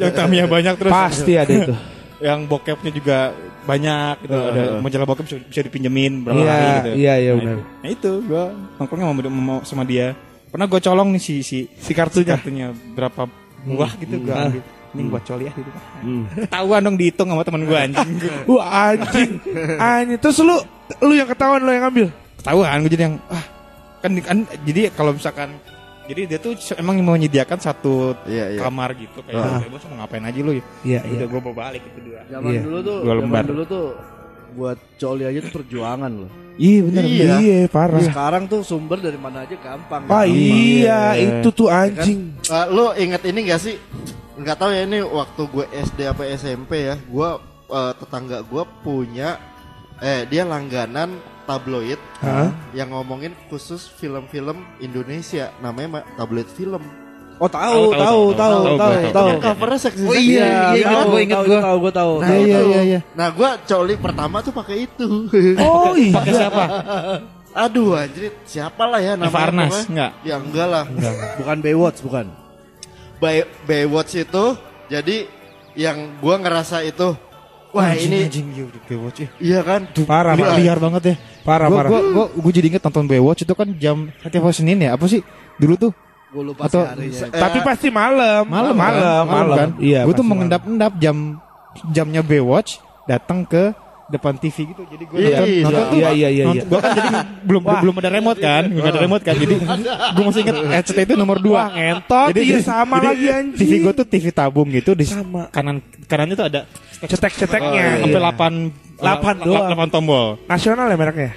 [0.03, 0.91] yang tamiya banyak terus.
[0.93, 1.75] pasti ada itu.
[2.21, 3.19] Yang bokepnya juga
[3.65, 4.37] banyak gitu.
[4.37, 6.91] ada majalah bokep bisa, bisa dipinjemin berapa Iya, hari gitu.
[6.99, 7.55] iya, iya, Nah, benar.
[7.55, 7.65] itu.
[7.81, 8.45] Nah itu gue
[8.77, 10.07] nongkrongnya sama, sama, sama dia.
[10.53, 12.37] Pernah gue colong nih si si Si kartunya.
[12.37, 13.25] kartunya berapa
[13.63, 14.53] buah gitu gue Ah.
[14.53, 14.63] ambil.
[14.91, 15.71] Ini buat coli ya gitu.
[16.45, 18.11] Ketahuan dong dihitung sama temen gue anjing.
[18.45, 19.31] Wah anjing,
[19.77, 20.19] anjing.
[20.19, 20.57] Terus lu,
[21.01, 22.09] lu yang ketahuan lu yang ngambil.
[22.37, 23.45] ketahuan gue jadi yang ah
[24.01, 25.53] kan, kan jadi kalau misalkan
[26.07, 28.61] jadi dia tuh emang mau menyediakan satu Iya, iya.
[28.61, 29.61] kamar gitu kayak Ah.
[29.61, 32.61] bebas mau ngapain aja lu ya Iya, udah gue bawa balik itu dua Zaman Iya.
[32.65, 33.45] dulu tuh, Dua zaman lembar.
[33.45, 33.87] dulu tuh
[34.51, 36.31] buat coli aja tuh perjuangan loh.
[36.57, 37.33] iya benar Iya.
[37.39, 38.01] Iya, parah.
[38.01, 40.03] Sekarang tuh sumber dari mana aja gampang.
[40.03, 40.27] Ah Gampang.
[40.27, 42.35] iya, itu tuh anjing.
[42.43, 43.77] Eh, lu inget ini gak sih?
[44.41, 46.97] Nggak tahu ya ini waktu gue SD apa SMP ya.
[46.97, 47.29] Gue
[47.69, 49.37] eh, tetangga gue punya
[50.01, 52.49] eh dia langganan tabloid Hah?
[52.73, 56.81] yang ngomongin khusus film-film Indonesia namanya ma- tabloid film.
[57.41, 61.45] Oh tahu, tahu, tahu, tahu, tahu, covernya seksi Oh iya, iya, tahu, gue inget tahu,
[61.49, 61.61] gua.
[61.65, 62.13] tahu, gue tahu.
[62.21, 63.01] Nah, iya, iya, iya.
[63.17, 65.09] Nah, gue coli pertama tuh pakai itu.
[65.65, 66.21] Oh iya.
[66.21, 66.63] pakai siapa
[67.51, 69.33] Aduh, anjir, siapa lah ya namanya?
[69.33, 69.89] Eva Arnas pokoknya.
[69.89, 70.85] enggak Ya enggak lah.
[71.41, 72.27] Bukan Baywatch, bukan.
[73.21, 74.45] Bay Baywatch itu
[74.89, 75.29] jadi
[75.77, 77.15] yang gua ngerasa itu
[77.71, 79.81] wah ini anjing iya udah Baywatch ya iya kan?
[80.03, 80.59] Parah, liar, parah.
[80.59, 81.91] liar banget ya Parah, gua, parah.
[81.91, 85.05] gua, gua, gua jadi inget nonton Baywatch itu kan jam setiap hari Senin ya apa
[85.07, 85.21] sih
[85.57, 85.93] dulu tuh
[86.31, 87.27] Gue lupa Atau- sih harinya.
[87.27, 88.47] Eh, Tapi pasti malam.
[88.47, 89.35] malam malam, kan?
[89.35, 89.57] malam.
[89.59, 90.07] kan Iya.
[90.07, 91.43] gue tuh mengendap-endap jam
[91.91, 93.75] jamnya Baywatch datang ke
[94.11, 96.65] depan TV gitu jadi gue Iya, nonton, iya, nonton tuh iya, iya, iya, iya.
[96.65, 97.09] gua kan jadi
[97.41, 99.55] belum belum ada remote kan belum ada remote kan jadi
[100.15, 102.29] gue masih inget RCT itu nomor 2 Wah, ngentot.
[102.35, 103.57] Iya, sama lagi, anjing.
[103.57, 105.47] TV gue tuih TV tabung gitu di Sama.
[105.49, 106.61] kanan kanannya tuh ada
[107.01, 108.05] Cetek-ceteknya.
[108.05, 108.31] sampai iya.
[108.93, 109.69] 8 Lapan doang.
[109.73, 111.31] 8 tombol Nasional ya mereknya?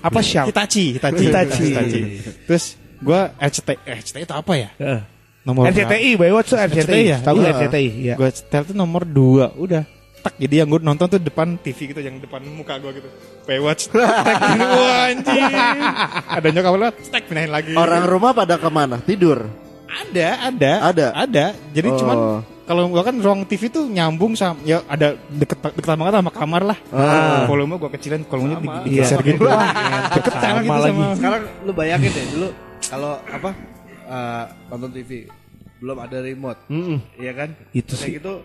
[0.00, 0.48] Apa Sharp?
[0.48, 2.00] Hitachi Hitachi Hitachi.
[2.44, 2.64] terus
[2.96, 5.00] gue RCT RCT itu apa ya Heeh.
[5.40, 6.84] nomor RCTI, Baywatch tuh RCTI.
[6.84, 7.18] RCTI ya?
[7.20, 7.50] Tahu Iya.
[7.54, 8.14] RCTI, iya.
[8.14, 9.84] gue setel tuh nomor 2 udah
[10.20, 13.08] tak jadi yang gue nonton tuh depan TV gitu yang depan muka gue gitu
[13.42, 15.42] Baywatch wah anjing
[16.28, 19.00] ada nyokap lewat stek pindahin lagi Orang rumah pada ke mana?
[19.00, 19.48] Tidur.
[19.90, 21.06] ada ada Ada?
[21.18, 21.96] ada jadi Oh.
[21.96, 22.16] cuman
[22.62, 26.62] kalau gua kan ruang TV tuh nyambung sama ya ada deket deket banget sama kamar
[26.64, 27.42] lah Ah.
[27.44, 28.70] volume gue kecilin volumenya Sama.
[28.78, 29.42] di- digeser gitu
[30.14, 30.94] deket Sama gitu lagi.
[30.94, 32.48] sama Sekarang lu bayangin deh dulu
[32.82, 33.50] kalau apa
[34.06, 35.26] eh, nonton TV
[35.80, 36.60] belum ada remote,
[37.16, 37.56] iya kan?
[37.72, 38.12] Itu Kayak sih.
[38.20, 38.44] gitu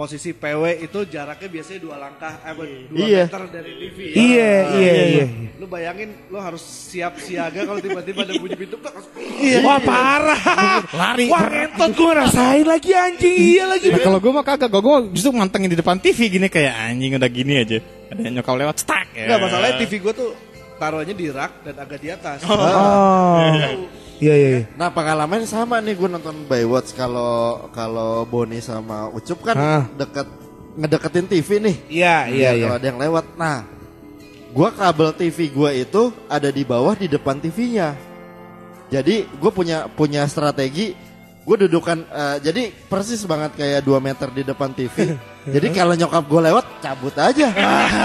[0.00, 2.56] posisi PW itu jaraknya biasanya dua langkah, eh,
[2.88, 3.24] dua Iya.
[3.28, 3.98] meter dari TV.
[4.16, 5.24] Iya, iya, iya.
[5.60, 9.12] Lu bayangin lu harus siap siaga kalau tiba-tiba ada bunyi pintu tak langsung-
[9.60, 10.40] Wah, parah.
[10.96, 13.36] lari Wah, ngentot gue ngerasain lagi anjing.
[13.60, 13.92] Iya lagi.
[13.92, 17.28] Nah, kalau gue mah kagak, gue justru mantengin di depan TV gini kayak anjing udah
[17.28, 17.78] gini aja.
[18.08, 19.28] Ada nyokap lewat stak ya.
[19.28, 20.30] Enggak masalahnya TV gue tuh
[20.80, 22.40] taruhnya di rak dan agak di atas.
[22.48, 22.56] Oh.
[22.56, 23.68] Iya,
[24.20, 24.62] iya, iya.
[24.76, 29.84] Nah pengalaman sama nih gue nonton Baywatch kalau kalau Boni sama Ucup kan Hah.
[29.96, 30.28] deket
[30.78, 31.76] ngedeketin TV nih.
[31.90, 32.66] Iya, iya, iya.
[32.66, 33.24] Kalau ada yang lewat.
[33.34, 33.66] Nah,
[34.54, 37.96] gua kabel TV gua itu ada di bawah di depan TV-nya.
[38.90, 40.98] Jadi gue punya punya strategi.
[41.50, 45.18] Gue dudukan eh, jadi persis banget kayak 2 meter di depan TV.
[45.50, 47.50] jadi kalau nyokap gue lewat cabut aja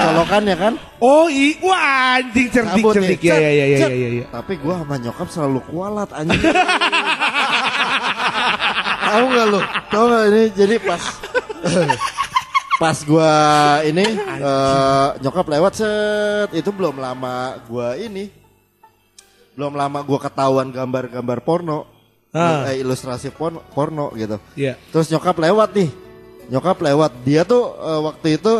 [0.10, 0.74] colokannya kan.
[0.98, 3.22] Oh, i wah anjing cerdik, Cabut cerdik.
[3.22, 3.94] Cet, iya, iya, cet.
[3.94, 4.26] iya, iya.
[4.34, 6.42] Tapi gue sama nyokap selalu kualat anjing.
[9.14, 9.62] Tahu nggak lu?
[9.94, 10.44] Tahu nggak ini?
[10.58, 11.04] Jadi pas
[12.82, 13.32] pas gua
[13.86, 14.04] ini
[14.42, 18.28] eh, nyokap lewat set itu belum lama gua ini
[19.54, 21.95] belum lama gua ketahuan gambar-gambar porno
[22.36, 22.68] Ah.
[22.68, 24.76] eh, ilustrasi porno, porno gitu Iya.
[24.92, 25.90] terus nyokap lewat nih
[26.46, 28.54] nyokap lewat dia tuh eh, waktu itu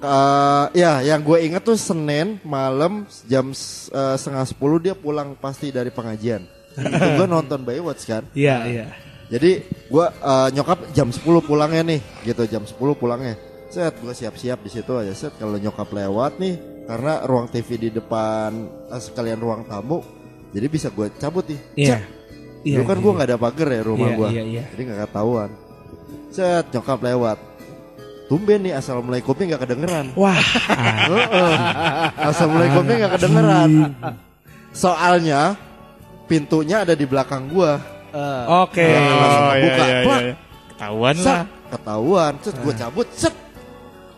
[0.00, 5.68] eh, ya yang gue inget tuh senin malam jam eh, setengah sepuluh dia pulang pasti
[5.68, 6.40] dari pengajian
[6.72, 8.86] itu gue nonton Baywatch kan Iya, iya.
[9.28, 13.34] jadi gua eh, nyokap jam 10 pulangnya nih, gitu jam 10 pulangnya.
[13.70, 17.90] Set, gua siap-siap di situ aja set kalau nyokap lewat nih karena ruang TV di
[17.94, 20.02] depan sekalian ruang tamu.
[20.50, 21.60] Jadi bisa gue cabut nih.
[21.78, 21.98] Iya.
[22.60, 24.28] Cet, Dulu kan gua nggak ada pagar ya rumah Iya, gua.
[24.28, 24.62] iya, iya.
[24.68, 25.50] Jadi nggak ketahuan.
[26.28, 27.38] Set, nyokap lewat.
[28.26, 30.06] tumben nih assalamualaikumnya nggak kedengeran.
[30.14, 30.38] Wah,
[31.10, 31.54] Heeh.
[32.22, 33.70] assalamualaikumnya nggak kedengeran.
[34.70, 35.58] Soalnya
[36.24, 37.82] pintunya ada di belakang gua.
[38.62, 38.86] oke.
[38.86, 40.34] langsung Oh, iya, iya, iya.
[40.70, 41.42] Ketahuan Set, lah.
[41.70, 42.32] ketahuan.
[42.38, 43.34] Set gue cabut, set.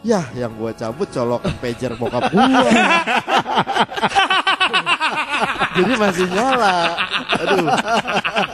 [0.02, 2.44] Ya, yang gue cabut colok pager bokap gua.
[5.72, 6.76] Jadi masih nyala.
[7.38, 7.66] Aduh.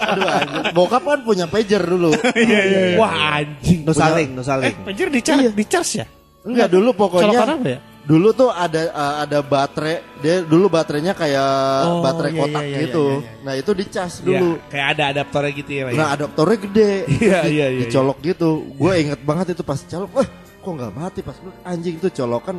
[0.09, 0.63] Aduh anjir.
[0.73, 2.15] Bokap kan punya pager dulu.
[3.01, 3.83] Wah, anjing.
[3.83, 4.75] No saling, no Eh, saling.
[4.85, 6.07] pager di charge, di charge ya?
[6.43, 7.41] Enggak dulu Colokan pokoknya.
[7.45, 7.81] apa ya?
[8.09, 10.01] Dulu tuh ada uh, ada baterai.
[10.25, 11.53] Dia dulu baterainya kayak
[11.85, 13.05] Oh, baterai iya, kotak iya, iya, gitu.
[13.05, 13.43] iya, iya.
[13.45, 14.49] Nah, itu dicas Iya, dulu.
[14.73, 15.93] kayak ada adaptornya gitu ya, Pak.
[15.93, 20.11] Nah adaptornya gede Iya, Di- iya, iya, Dicolok gitu Gue inget banget itu pas colok
[20.17, 22.57] Wah kok gak mati Pas gue anjing itu colokan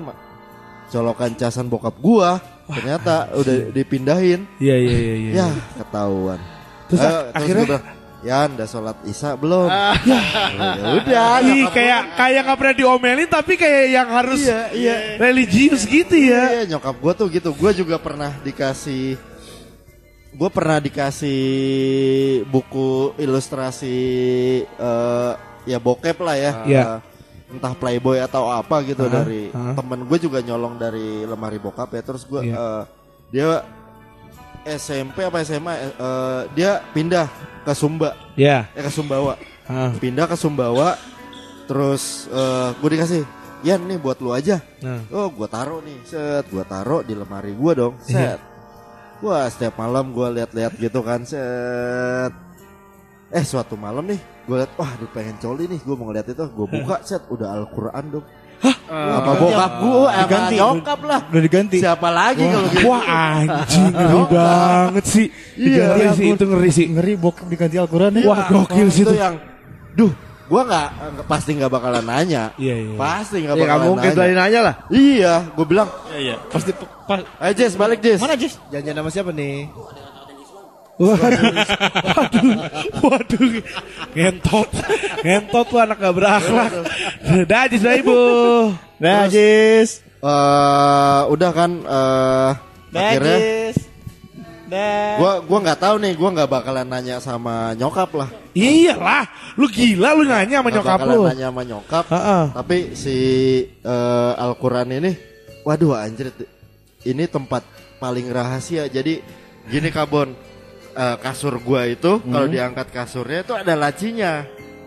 [0.89, 2.38] Colokan casan bokap gua
[2.70, 5.32] Ternyata udah dipindahin Iya, iya, iya, iya.
[5.36, 6.38] Ya ketahuan
[6.86, 7.65] Terus Eh, ak- terus akhirnya?
[7.65, 7.86] bilang,
[8.20, 9.70] Ya anda sholat isya belum
[10.05, 10.20] Ya
[10.93, 14.95] udah Ih, kayak kayak nggak pernah diomelin tapi kayak yang harus Iya, iya.
[15.17, 16.61] religius gitu ya.
[16.61, 19.15] Iya nyokap gue tuh gitu Gue juga pernah dikasih
[20.30, 21.41] Gue pernah dikasih
[22.45, 23.97] buku ilustrasi
[24.63, 25.34] eh
[25.65, 26.84] ya bokep lah ya Iya.
[26.84, 26.97] Eh,
[27.49, 29.73] Entah playboy atau apa gitu Aha, dari aha.
[29.73, 32.01] temen gue juga nyolong dari lemari bokap ya.
[32.05, 32.55] Terus gue Iya.
[32.55, 32.83] eh,
[33.29, 33.47] dia
[34.69, 37.25] SMP apa SMA eh, eh, Dia pindah
[37.65, 38.13] ke Sumba.
[38.37, 38.69] Ya.
[38.77, 39.33] Eh ke Sumbawa.
[39.65, 40.93] Ah, Pindah ke Sumbawa
[41.65, 43.21] Terus eh gue dikasih
[43.59, 44.63] Yan nih buat lu aja.
[44.79, 45.03] Nah.
[45.11, 45.99] Oh gua taruh nih.
[46.07, 47.93] Set Gua taruh di lemari gua dong.
[48.07, 48.39] Iya.
[48.39, 48.39] Set.
[49.19, 51.27] Wah setiap malam gua lihat-lihat gitu kan.
[51.27, 52.31] Set
[53.30, 56.45] Eh suatu malam nih Gua lihat Wah aduh pengen coli nih Gua mau ngeliat itu
[56.49, 58.25] Gua buka set Udah Al-Quran dong
[58.89, 60.55] Apa bokap gua Apa Diganti.
[60.57, 61.77] nyokap lah Udah diganti.
[61.77, 65.27] Siapa lagi kalau gitu Wah anjing ngeri banget sih.
[65.55, 65.86] Iya.
[65.88, 66.86] Ngeri sih itu ngeri sih.
[66.89, 68.11] Ngeri bokap diganti Al-Quran.
[68.25, 69.21] Wah gokil sih Itu itu.
[69.21, 69.38] yang
[69.93, 70.09] Duh
[70.49, 70.88] Gua nggak
[71.23, 72.95] Pasti nggak bakalan nanya Iya iya.
[72.97, 74.75] Pasti nggak Ya bakalan nggak mungkin nanya nanya lah.
[74.89, 76.36] Iya Gua bilang Iya, iya.
[76.49, 76.73] Pasti
[77.05, 77.21] pas.
[77.38, 78.57] Ayo Jess balik Jess Mana Jis?
[78.67, 79.69] Janjian sama siapa nih?
[80.99, 81.55] Waduh,
[82.11, 82.47] waduh,
[82.99, 83.49] waduh,
[84.11, 84.67] ngentot,
[85.23, 86.71] ngentot tuh anak gak berakhlak.
[87.47, 88.19] Dah, Jis, dah ibu.
[88.99, 90.03] Nah, Jis.
[90.19, 92.51] eh Udah kan eh
[92.91, 93.37] Akhirnya
[94.69, 95.17] Dah.
[95.17, 99.25] gua gua nggak tahu nih gua nggak bakalan nanya sama nyokap lah Iyalah,
[99.55, 101.23] lu gila lu nanya sama Nggak nyokap bakalan lu.
[101.25, 102.43] nanya sama nyokap Heeh.
[102.53, 103.15] tapi si
[103.65, 105.11] eh, Al-Quran ini
[105.63, 106.29] waduh anjir
[107.01, 107.65] ini tempat
[107.97, 109.25] paling rahasia jadi
[109.65, 110.37] gini kabon
[110.99, 112.53] eh, kasur gua itu kalau Hmm.
[112.53, 114.43] diangkat kasurnya itu ada lacinya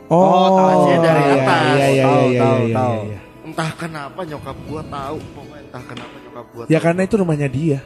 [0.06, 1.62] Oh, lacinya dari iya, atas.
[1.64, 2.92] Iya, iya, Tahu, iya, tahu, iya, tahu.
[2.92, 3.20] iya, iya.
[3.42, 6.84] entah kenapa nyokap gua tahu pokoknya entah kenapa nyokap gua Ya tahu.
[6.84, 7.78] karena itu rumahnya dia.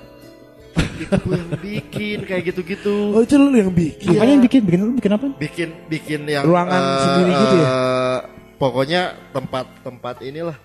[0.96, 4.10] itu gua yang bikin kayak gitu-gitu Oh itu lu yang bikin.
[4.10, 4.60] Apanya yang bikin?
[4.64, 5.26] Bikin lu bikin apa?
[5.36, 7.64] bikin bikin yang Ruangan eh, sendiri gitu ya?
[7.64, 8.18] eh,
[8.56, 10.56] pokoknya tempat-tempat inilah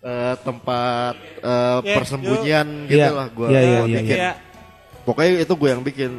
[0.00, 4.16] eh, tempat eh, Ya, persembunyian gitu Iya, lah gua, iya, iya, gua iya, bikin.
[4.16, 4.32] iya.
[5.02, 6.12] Pokoknya itu gue yang bikin.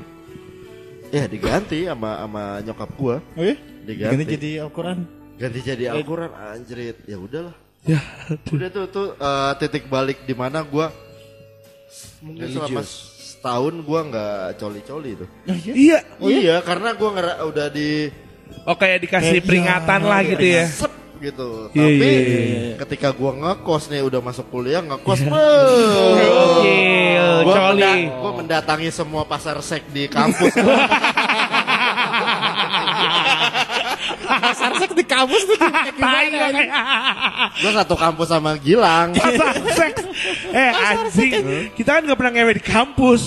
[1.14, 3.22] Ya diganti sama sama nyokap gua.
[3.38, 3.54] Oh iya?
[3.86, 4.18] Diganti.
[4.18, 4.98] Ganti jadi Al-Quran.
[5.38, 6.98] Ganti jadi Al-Quran anjrit.
[7.06, 7.56] Ya udahlah.
[7.84, 8.00] Ya,
[8.50, 10.90] Udah tuh tuh eh, titik balik di mana gua
[12.24, 15.30] mungkin selama setahun gua nggak coli-coli tuh.
[15.70, 16.02] iya.
[16.18, 17.14] iya, karena gua
[17.46, 18.10] udah di
[18.66, 20.66] Oh kayak dikasih peringatan lah gitu ya.
[20.66, 21.72] sep gitu.
[21.72, 25.30] Iya, Tapi iya, iya, ketika gua ngekos nih udah masuk kuliah ngekos, Iya.
[25.32, 26.16] beuh.
[26.20, 30.52] Gokil, Gua, menda- gua mendatangi semua pasar sek di kampus.
[34.24, 35.58] Pasar seks di kampus tuh.
[36.04, 36.54] Tai kan?
[37.56, 39.16] gua satu kampus sama Gilang.
[39.16, 40.02] Pasar seks.
[40.52, 41.34] Eh anjing,
[41.74, 43.22] kita kan gak pernah ngewe di kampus.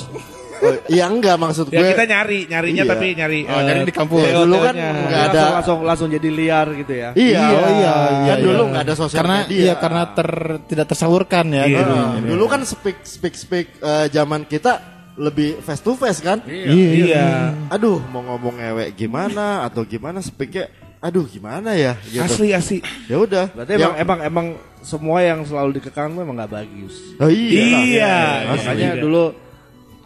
[0.59, 1.77] Oh, iya enggak maksud gue.
[1.77, 2.93] Ya kita nyari, nyarinya Iya.
[2.93, 3.41] tapi nyari.
[3.43, 4.21] Oh, eh, nyari di kampus.
[4.21, 4.91] hotel- Dulu kan hotelnya.
[5.03, 5.27] nggak ada.
[5.27, 7.09] langsung, langsung langsung jadi liar gitu ya.
[7.13, 8.71] Iya, Oh, iya, kan iya, dulu iya.
[8.73, 9.59] nggak ada sosial Karena media.
[9.59, 10.29] iya karena ter
[10.65, 11.65] tidak tersalurkan ya.
[11.65, 11.79] Iya.
[11.81, 11.95] dulu.
[11.95, 14.73] Nah, dulu kan speak speak speak eh, zaman kita
[15.17, 16.41] lebih face to face kan.
[16.43, 16.69] Iya.
[16.69, 16.91] iya.
[16.93, 17.27] Iya.
[17.69, 22.21] Aduh, mau ngomong ngewek gimana atau gimana speaknya aduh gimana ya gitu.
[22.21, 22.79] Asli asli.
[23.07, 23.49] Ya udah.
[23.49, 24.47] Berarti emang, emang emang
[24.81, 26.95] semua yang selalu dikekang tuh emang nggak bagus.
[27.17, 27.63] Oh, iya.
[27.79, 28.17] Iya.
[28.49, 29.03] Makanya Asli.
[29.03, 29.25] dulu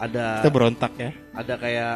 [0.01, 1.13] ada Kita berontak ya.
[1.31, 1.93] ada kayak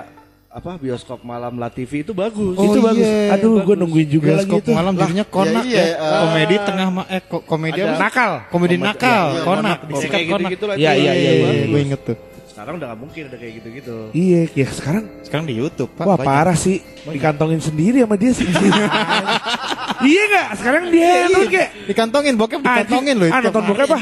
[0.47, 2.55] apa bioskop malam La TV itu bagus.
[2.55, 3.03] Oh, itu bagus.
[3.03, 3.65] iya, Aduh, bagus.
[3.65, 4.71] gue nungguin juga Bioskop lagi itu.
[4.71, 5.83] malam jadinya konak iya, ya.
[5.91, 7.99] eh, komedi tengah ma eh ko- komedi Ada-?
[7.99, 8.31] Nakal.
[8.47, 9.77] Komedi nakal, iya, konak, konak.
[9.91, 10.49] disikat Kayak konak.
[10.55, 10.75] lah.
[10.77, 11.65] Iya, iya, iya, iya.
[11.67, 12.17] Gue inget tuh.
[12.47, 13.95] Sekarang udah gak mungkin ada kayak gitu-gitu.
[14.15, 16.05] Iya, ya sekarang Sekarang di YouTube, Pak.
[16.07, 16.23] Wah banyak.
[16.23, 18.47] parah sih Dikantongin sendiri sama dia sih
[20.07, 20.47] Iya gak?
[20.55, 23.27] Sekarang dia tuh kayak Dikantongin bokep dikantongin loh.
[23.27, 23.99] Ah nonton bokep apa?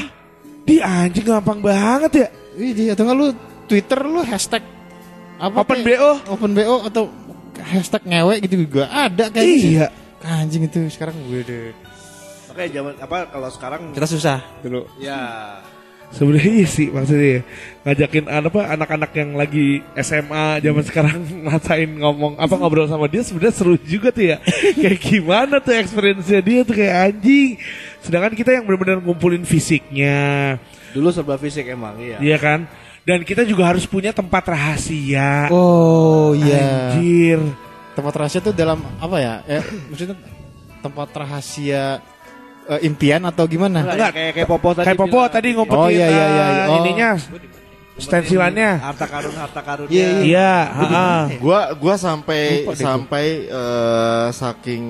[0.62, 3.26] Di anjing gampang banget ya Iya, atau enggak lu
[3.64, 4.62] Twitter lu hashtag
[5.36, 6.10] apa Open kayak- BO.
[6.30, 7.04] Open BO atau
[7.58, 9.68] hashtag ngewek gitu juga ada kayak gitu.
[9.80, 9.86] Iya
[10.24, 11.72] Anjing itu sekarang gue deh.
[12.48, 14.88] Oke, zaman apa kalau sekarang Kita susah dulu.
[14.96, 15.20] ya
[16.14, 17.42] Sebenarnya iya sih maksudnya
[17.82, 21.18] ngajakin apa anak-anak yang lagi SMA zaman sekarang
[21.50, 24.36] ngasain ngomong apa ngobrol sama dia sebenarnya seru juga tuh ya.
[24.80, 27.58] kayak gimana tuh experience-nya dia tuh kayak anjing.
[27.98, 30.56] Sedangkan kita yang benar-benar ngumpulin fisiknya,
[30.94, 32.16] dulu serba fisik emang iya.
[32.22, 32.68] iya kan?
[33.04, 35.52] Dan kita juga harus punya tempat rahasia.
[35.52, 36.96] Oh iya.
[36.96, 37.40] Anjir.
[37.92, 39.34] Tempat rahasia tuh dalam apa ya?
[39.44, 39.60] Eh,
[39.92, 40.16] maksudnya
[40.80, 42.00] tempat rahasia
[42.64, 43.84] eh, impian atau gimana?
[43.84, 44.86] Enggak, kayak kayak Popo tadi.
[44.88, 46.44] Kayak Popo bilang, tadi ngumpetin Oh, iya, iya, iya.
[46.48, 46.76] eh, Oh.
[46.80, 47.10] ininya
[47.94, 48.70] stensilannya.
[48.82, 49.86] harta karun harta karun.
[49.86, 50.18] Iya, iya.
[50.24, 51.20] Iya, heeh.
[51.38, 54.82] Gua gua sampai Lupa sampai eh, saking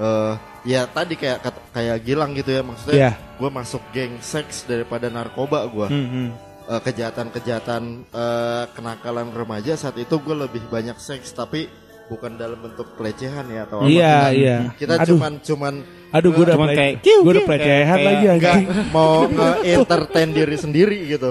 [0.00, 0.32] eh,
[0.66, 1.38] ya tadi kayak
[1.70, 2.96] kayak Gilang gitu ya maksudnya.
[2.96, 3.10] Iya.
[3.38, 5.86] Gua masuk geng seks daripada narkoba gua.
[5.92, 6.32] Hmm,
[6.68, 11.64] Eh, kejahatan-kejahatan eh, kenakalan remaja saat itu gue lebih banyak seks tapi
[12.08, 13.88] bukan dalam bentuk pelecehan ya atau apa.
[13.88, 14.56] Iya, Kita- iya.
[14.76, 15.16] Kita Aduh.
[15.16, 15.74] cuman cuman
[16.08, 18.66] Aduh, gue udah Cuman kayak, gue udah pelecehan lagi nggak anjing.
[18.92, 21.30] mau nge-entertain diri sendiri gitu.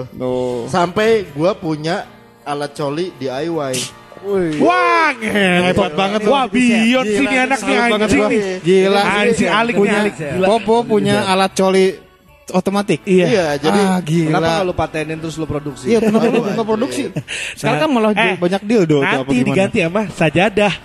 [0.66, 2.06] Sampai gua punya
[2.42, 3.74] alat coli DIY.
[4.58, 6.20] Wah, ngetot banget.
[6.26, 8.42] Wah, bion sih nih anak nih anjing nih.
[8.62, 9.02] Gila.
[9.22, 10.02] Anjing alik nih.
[10.42, 12.07] Popo punya alat coli
[12.50, 13.00] otomatik.
[13.04, 13.26] Iya.
[13.28, 14.28] Iya, jadi ah, gila.
[14.32, 15.86] Kenapa lu patenin terus lu produksi?
[15.88, 17.02] Iya, kenapa lu produksi?
[17.54, 20.72] Sekarang kan malah Eh, banyak tuh apa Nanti diganti sama sajadah.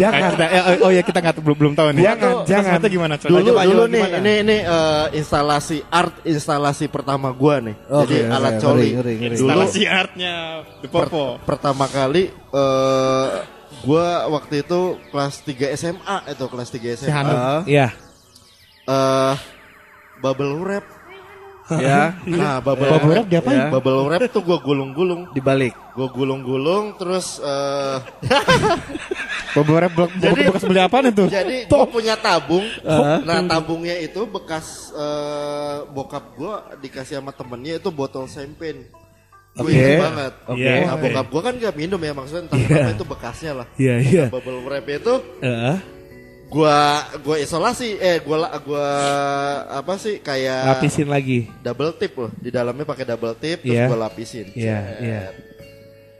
[0.00, 0.30] jangan.
[0.40, 2.04] Eh, eh, oh ya kita nggak belum belum tahu nih.
[2.04, 2.70] Jangan, jangan.
[2.76, 3.14] Konsepnya gimana?
[3.16, 4.18] Coba dulu coba, dulu nih gimana?
[4.18, 7.76] ini ini eh, instalasi art instalasi pertama gua nih.
[7.76, 8.80] Jadi Oke, alat oke, coli.
[8.80, 9.34] ngeri, ngeri, ngeri.
[9.36, 10.34] Dulu instalasi artnya
[10.80, 11.24] The per- Popo.
[11.42, 13.28] pertama kali eh
[13.80, 17.64] gua waktu itu kelas 3 SMA itu kelas 3 SMA.
[17.66, 17.88] Iya.
[18.84, 19.36] Eh
[20.20, 20.86] bubble wrap.
[21.70, 23.54] Ya, Nah, bubble, Bubble wrap diapain?
[23.56, 23.70] Ya.
[23.70, 25.30] Bubble wrap tuh gua gulung-gulung.
[25.30, 25.70] dibalik.
[25.94, 27.98] Gue gulung-gulung terus eh
[29.50, 31.26] Popo rap blok Jadi- bekas beli apaan itu?
[31.26, 32.66] jadi gue punya tabung.
[32.82, 38.86] Nah, tabungnya itu bekas eh, bokap gue dikasih sama temennya itu botol sempen.
[39.52, 39.74] Gue Oke.
[39.74, 40.32] inget banget.
[40.46, 40.74] Oke.
[40.86, 43.66] Nah, bokap gue kan gak minum ya maksudnya entah kenapa itu bekasnya lah.
[43.74, 44.24] Iya, iya.
[44.26, 45.76] Bubble wrap itu Heeh.
[46.50, 46.76] Gua
[47.20, 48.88] gua isolasi eh gua gua
[49.72, 51.46] apa sih kayak Lapisin lagi.
[51.60, 53.86] double tip loh di dalamnya pakai double tip terus Iya.
[53.86, 55.00] gua lapisin Iya, Cet.
[55.00, 55.22] iya.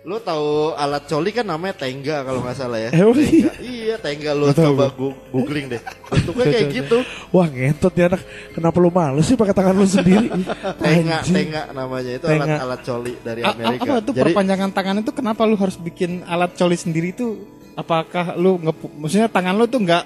[0.01, 3.53] lu tahu alat coli kan namanya tengga kalau nggak salah ya Emang Tengga.
[3.61, 8.23] iya tengga lu coba gu- googling deh bentuknya kayak gitu Wah, ngentot ya anak.
[8.51, 10.33] Kenapa lu males sih pakai tangan lu sendiri?
[10.81, 11.35] tengga Anjing.
[11.37, 12.49] tengga namanya itu Tengga.
[12.49, 15.77] alat alat coli dari A- Amerika apa tuh jadi perpanjangan tangan itu kenapa lu harus
[15.77, 17.60] bikin alat coli sendiri itu?
[17.81, 20.05] Apakah lu nge maksudnya tangan lu tuh nggak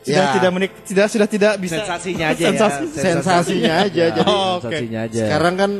[0.00, 0.32] sudah Ya.
[0.32, 3.02] tidak menik tidak sudah tidak bisa Sensasinya aja Sensasi- ya.
[3.02, 4.64] sensasinya aja jadi Oh, oke.
[4.66, 5.20] Sensasinya aja.
[5.22, 5.70] sekarang kan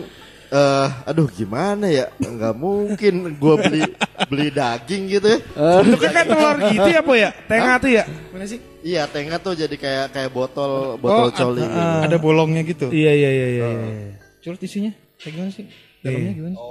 [0.51, 3.87] eh aduh gimana ya nggak mungkin gua beli
[4.27, 5.39] beli daging gitu ya
[5.81, 7.31] Itu kan kayak telur gitu ya, Po ya?
[7.47, 8.05] Tengah tuh ya?
[8.29, 8.59] Mana sih?
[8.81, 11.61] Iya, tengah tuh jadi kayak kayak botol botol Oh, coli.
[11.61, 11.81] ada, gitu.
[12.03, 12.87] ada bolongnya gitu.
[12.89, 13.67] Iya, iya, iya, iya.
[13.71, 14.13] iya.
[14.41, 14.91] Curut isunya.
[15.17, 15.65] Kayak gimana sih?
[16.01, 16.55] Dalamnya gimana?
[16.55, 16.67] sih?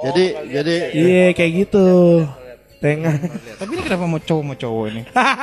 [0.00, 1.86] Jadi jadi Iya, kayak gitu.
[2.80, 3.12] Tengah.
[3.54, 5.02] Tapi ini kenapa mau cowok mau cowok ini?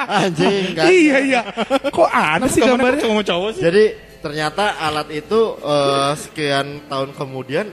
[0.10, 0.86] anjing kan.
[0.88, 1.42] iya, iya.
[1.88, 2.98] Kok aneh sih gambarnya?
[3.00, 3.62] cowok mau cowok sih?
[3.62, 3.84] Jadi
[4.18, 7.70] ternyata alat itu eh, sekian tahun kemudian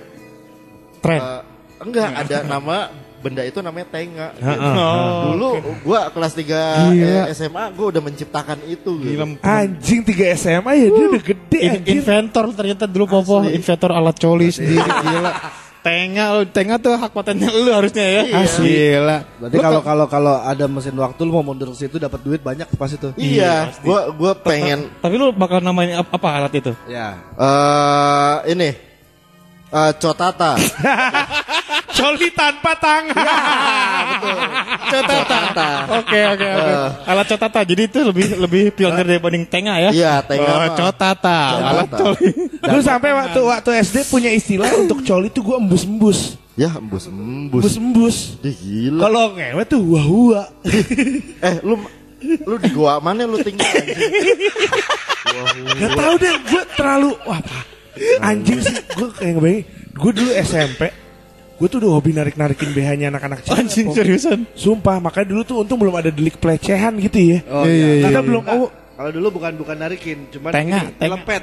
[1.01, 1.17] Tren.
[1.17, 1.41] eh,
[1.81, 4.37] enggak ada nama benda itu namanya tenga.
[4.37, 4.45] gitu.
[4.45, 5.21] Heeh.
[5.27, 5.51] Dulu
[5.81, 6.45] gua kelas 3
[6.93, 7.23] Gila.
[7.33, 9.17] SMA gua udah menciptakan itu gitu.
[9.17, 9.41] Gila.
[9.41, 11.95] Anjing 3 SMA ya dia udah gede In- anjing.
[11.99, 13.57] inventor ternyata dulu Popo, Asli.
[13.57, 15.33] inventor alat coli sendiri gila.
[15.85, 18.23] Tenga lu, tenga tuh hak patennya lu harusnya ya.
[18.25, 18.41] Iya.
[18.41, 18.73] Asli.
[18.73, 19.19] Gila.
[19.37, 22.65] Berarti kalau kalau kalau ada mesin waktu lu mau mundur ke situ dapat duit banyak
[22.73, 23.13] pas itu.
[23.15, 26.73] Iya, gua gua pengen Tapi lu bakal namain ap- apa alat itu?
[26.89, 27.21] Ya.
[27.37, 28.94] eh ini
[29.75, 30.55] eh cotata.
[31.95, 33.15] Coli tanpa tangan.
[34.91, 35.69] cotata.
[36.03, 36.73] Oke oke oke.
[37.07, 37.61] Alat cotata.
[37.63, 39.91] Jadi itu lebih lebih pionir dibanding tenga ya.
[39.95, 41.39] Iya, tenga Oh, cotata.
[41.71, 42.29] Alat coli.
[42.59, 46.35] Gue sampai waktu waktu SD punya istilah untuk coli tuh gue embus-embus.
[46.59, 47.63] Ya, embus embus.
[47.63, 48.17] Embus-embus.
[48.43, 49.01] Dih, gila.
[49.07, 50.47] Kalau ngewe tuh wah-wah.
[51.47, 51.79] Eh, lu
[52.25, 54.01] lu di gua mana lu tinggal anjing?
[55.77, 57.74] Gak tau deh, gue terlalu wah apa?
[58.21, 59.65] Anjing sih, gue kayak ngebayangin.
[59.95, 60.83] Gue dulu SMP,
[61.55, 63.55] gue tuh udah hobi narik-narikin BH-nya anak-anak cewek.
[63.57, 64.39] Anjing seriusan.
[64.53, 67.39] Sumpah, makanya dulu tuh untung belum ada delik pelecehan gitu ya.
[67.47, 71.43] Oh iya, Kita iya, belum, oh Kalau dulu bukan bukan narikin, cuman Tenga, ini, lepet.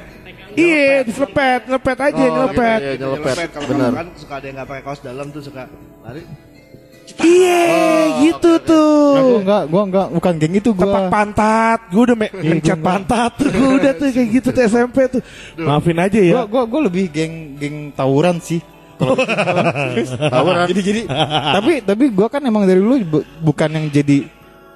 [0.55, 2.79] iya, diselepet, ngelepet aja, Oh, ngelepet.
[2.79, 3.35] iya, iya, nyelepet.
[3.35, 3.49] Nyelepet.
[3.51, 3.91] Kalau Benar.
[3.91, 5.61] kan suka ada yang nggak pakai kaos dalam tuh suka
[5.99, 6.23] lari.
[7.17, 7.61] Iya,
[8.23, 8.67] gitu Nah, gua
[9.21, 9.39] tuh.
[9.39, 11.09] enggak, gua enggak, bukan geng itu Tepak gua.
[11.09, 15.21] pantat, gue udah me- mencet pantat tuh, gue udah tuh kayak gitu tuh SMP tuh.
[15.55, 16.33] Maafin aja ya.
[16.33, 18.61] Gua, gua, gua lebih geng geng tawuran sih.
[20.29, 20.65] Tawuran.
[20.67, 21.01] jadi jadi
[21.51, 24.29] tapi tapi gua kan emang dari dulu bu- bukan yang jadi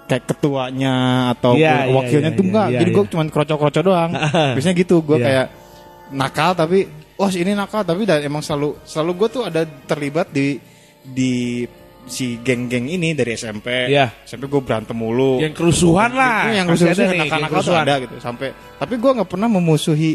[0.05, 0.93] kayak ketuanya
[1.31, 2.67] atau Iya, iya, wakilnya iya, tuh iya, enggak.
[2.67, 2.95] iya, Jadi iya.
[2.95, 4.11] gue cuma kroco-kroco doang.
[4.57, 5.25] Biasanya gitu gue Iya.
[5.25, 5.47] kayak
[6.11, 10.57] nakal tapi oh ini nakal tapi dan emang selalu selalu gue tuh ada terlibat di
[11.03, 11.65] di
[12.05, 13.89] si geng-geng ini dari SMP.
[13.89, 14.13] Iya.
[14.23, 15.41] SMP gue berantem mulu.
[15.41, 16.45] Yang kerusuhan lah.
[16.45, 17.05] Itu yang kerusuhan tuh
[17.49, 17.83] kerusuhan.
[17.85, 18.47] ada gitu sampai
[18.77, 20.13] tapi gue nggak pernah memusuhi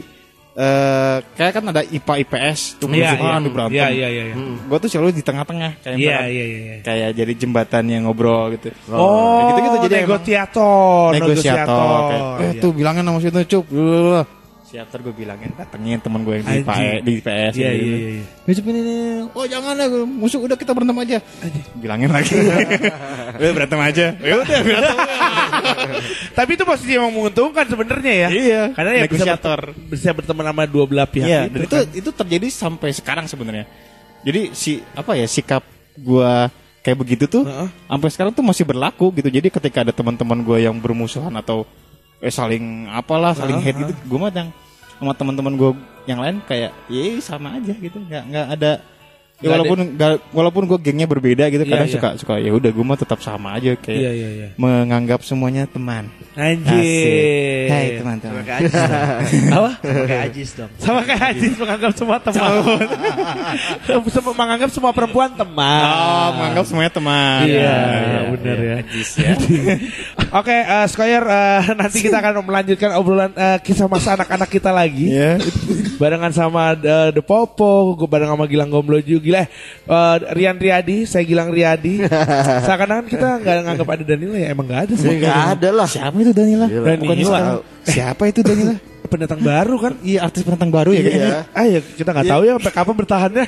[0.51, 3.47] eh kayak kan ada IPA IPS tuh Iya, kerusuhan iya.
[3.47, 3.76] di berantem.
[3.78, 4.24] Iya, iya, iya.
[4.30, 4.34] iya.
[4.66, 6.59] Gue tuh selalu di tengah-tengah kayak Iya, misalkan iya, iya.
[6.59, 6.74] iya.
[6.82, 8.74] kayak jadi jembatan yang ngobrol gitu.
[8.91, 12.03] Oh, gitu-gitu jadi emang negosiator, negosiator.
[12.11, 12.62] Kayak, eh Iya.
[12.66, 13.66] tuh bilangin sama situ cup.
[14.71, 14.87] Blablabla.
[14.87, 16.62] Siator gue bilangin datengin teman gue yang di.
[16.62, 17.61] PAE, di PS Iya, gitu.
[17.61, 18.25] iya, iya, iya.
[18.47, 18.83] "Ya, Cup, ini.
[19.35, 21.18] Oh jangan lah musuh udah kita berantem aja.
[21.75, 22.35] Bilangin lagi.
[23.43, 24.07] udah berantem aja.
[24.14, 24.97] Ya udah berantem.
[26.33, 28.29] Tapi itu posisi yang menguntungkan sebenarnya ya.
[28.31, 29.35] Iya, Karena ya bisa,
[29.91, 31.66] bisa berteman sama dua belah pihak Iya, itu.
[31.66, 31.87] itu kan.
[31.91, 33.66] itu terjadi sampai sekarang sebenarnya.
[34.23, 35.64] Jadi si apa ya sikap
[35.97, 37.68] gua kayak begitu tuh Heeh.
[37.89, 39.29] sampai sekarang tuh masih berlaku gitu.
[39.29, 41.64] Jadi ketika ada teman-teman gua yang bermusuhan atau
[42.21, 44.49] eh saling apalah saling Heeh, hate gitu, gua mah yang
[45.01, 45.71] sama teman-teman gua
[46.05, 47.97] yang lain kayak ya sama aja gitu.
[47.97, 48.73] nggak nggak ada
[49.41, 51.97] Ya walaupun nggak walaupun gue gengnya berbeda gitu Iya, kadang iya.
[51.97, 54.49] suka suka ya udah gue mah tetap sama aja kayak Iya, iya, iya.
[54.61, 56.12] menganggap semuanya teman.
[56.41, 57.68] Anjir.
[57.68, 58.43] Hai teman-teman.
[58.43, 58.74] Kayak Ajis.
[59.57, 59.70] Apa?
[59.84, 60.70] Kayak Ajis dong.
[60.80, 62.51] Sama kayak Ajis menganggap semua teman.
[64.11, 65.84] Semua menganggap semua perempuan teman.
[65.86, 67.45] Oh, menganggap semuanya teman.
[67.47, 68.76] Iya, iya, benar ya.
[68.82, 69.34] ya.
[70.41, 75.11] Oke, eh, Squire, eh, nanti kita akan melanjutkan obrolan eh, kisah masa anak-anak kita lagi.
[75.14, 75.38] Iya.
[76.01, 79.20] Barengan sama The Popo, gue bareng sama Gilang Gomblo juga.
[79.20, 82.03] Gila, eh, Rian Riyadi, saya Gilang Riyadi.
[82.66, 85.09] Seakan-akan kita nggak nganggap ada Danila ya, emang nggak ada sih.
[85.11, 85.88] Enggak ada lah.
[85.91, 86.66] Siapa itu Danila?
[86.66, 86.97] Gila.
[86.97, 87.28] Bukan Danila.
[87.28, 87.61] sekarang.
[87.87, 88.74] Siapa itu Danila?
[89.11, 89.93] Pendatang baru kan?
[90.07, 91.26] Iya artis pendatang baru ya kayaknya.
[91.26, 91.41] Iya.
[91.51, 93.45] Ah ya kita nggak tahu ya sampai kapan bertahannya.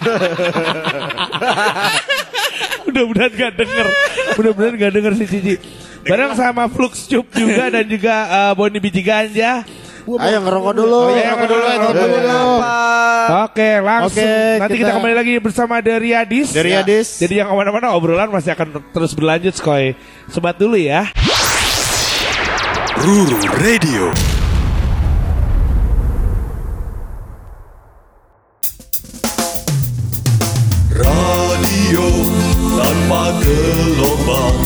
[2.88, 3.86] Mudah-mudahan gak denger
[4.40, 5.54] Mudah-mudahan gak denger si Cici
[6.08, 9.60] Bareng sama Flux Cup juga Dan juga eh, Boni Biji Ganja
[10.06, 10.96] Ayo ngerokok dulu.
[10.96, 12.08] Oh, iya, ngerokok dulu, ngerokok.
[12.10, 12.40] Dulu.
[13.30, 14.26] Oke langsung.
[14.26, 16.48] Oke, Nanti kita, kita- kembali lagi bersama Dari Adis.
[16.50, 17.08] Dari Adis.
[17.20, 19.94] Jadi yang ke mana-mana obrolan masih akan terus berlanjut Skoy.
[20.28, 21.06] Sobat dulu ya.
[23.00, 24.10] Ruru Radio.
[30.90, 32.04] Radio
[32.76, 34.58] tanpa gelombang,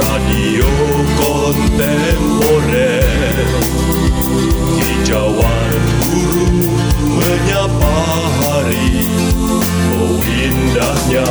[0.00, 0.70] radio
[1.20, 2.18] konten
[5.08, 5.72] Jawan
[6.04, 6.68] guru
[7.16, 7.96] menyapa
[8.44, 9.08] hari
[9.96, 11.24] Oh indahnya.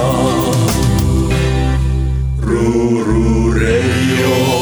[2.42, 4.57] Ruru Reyo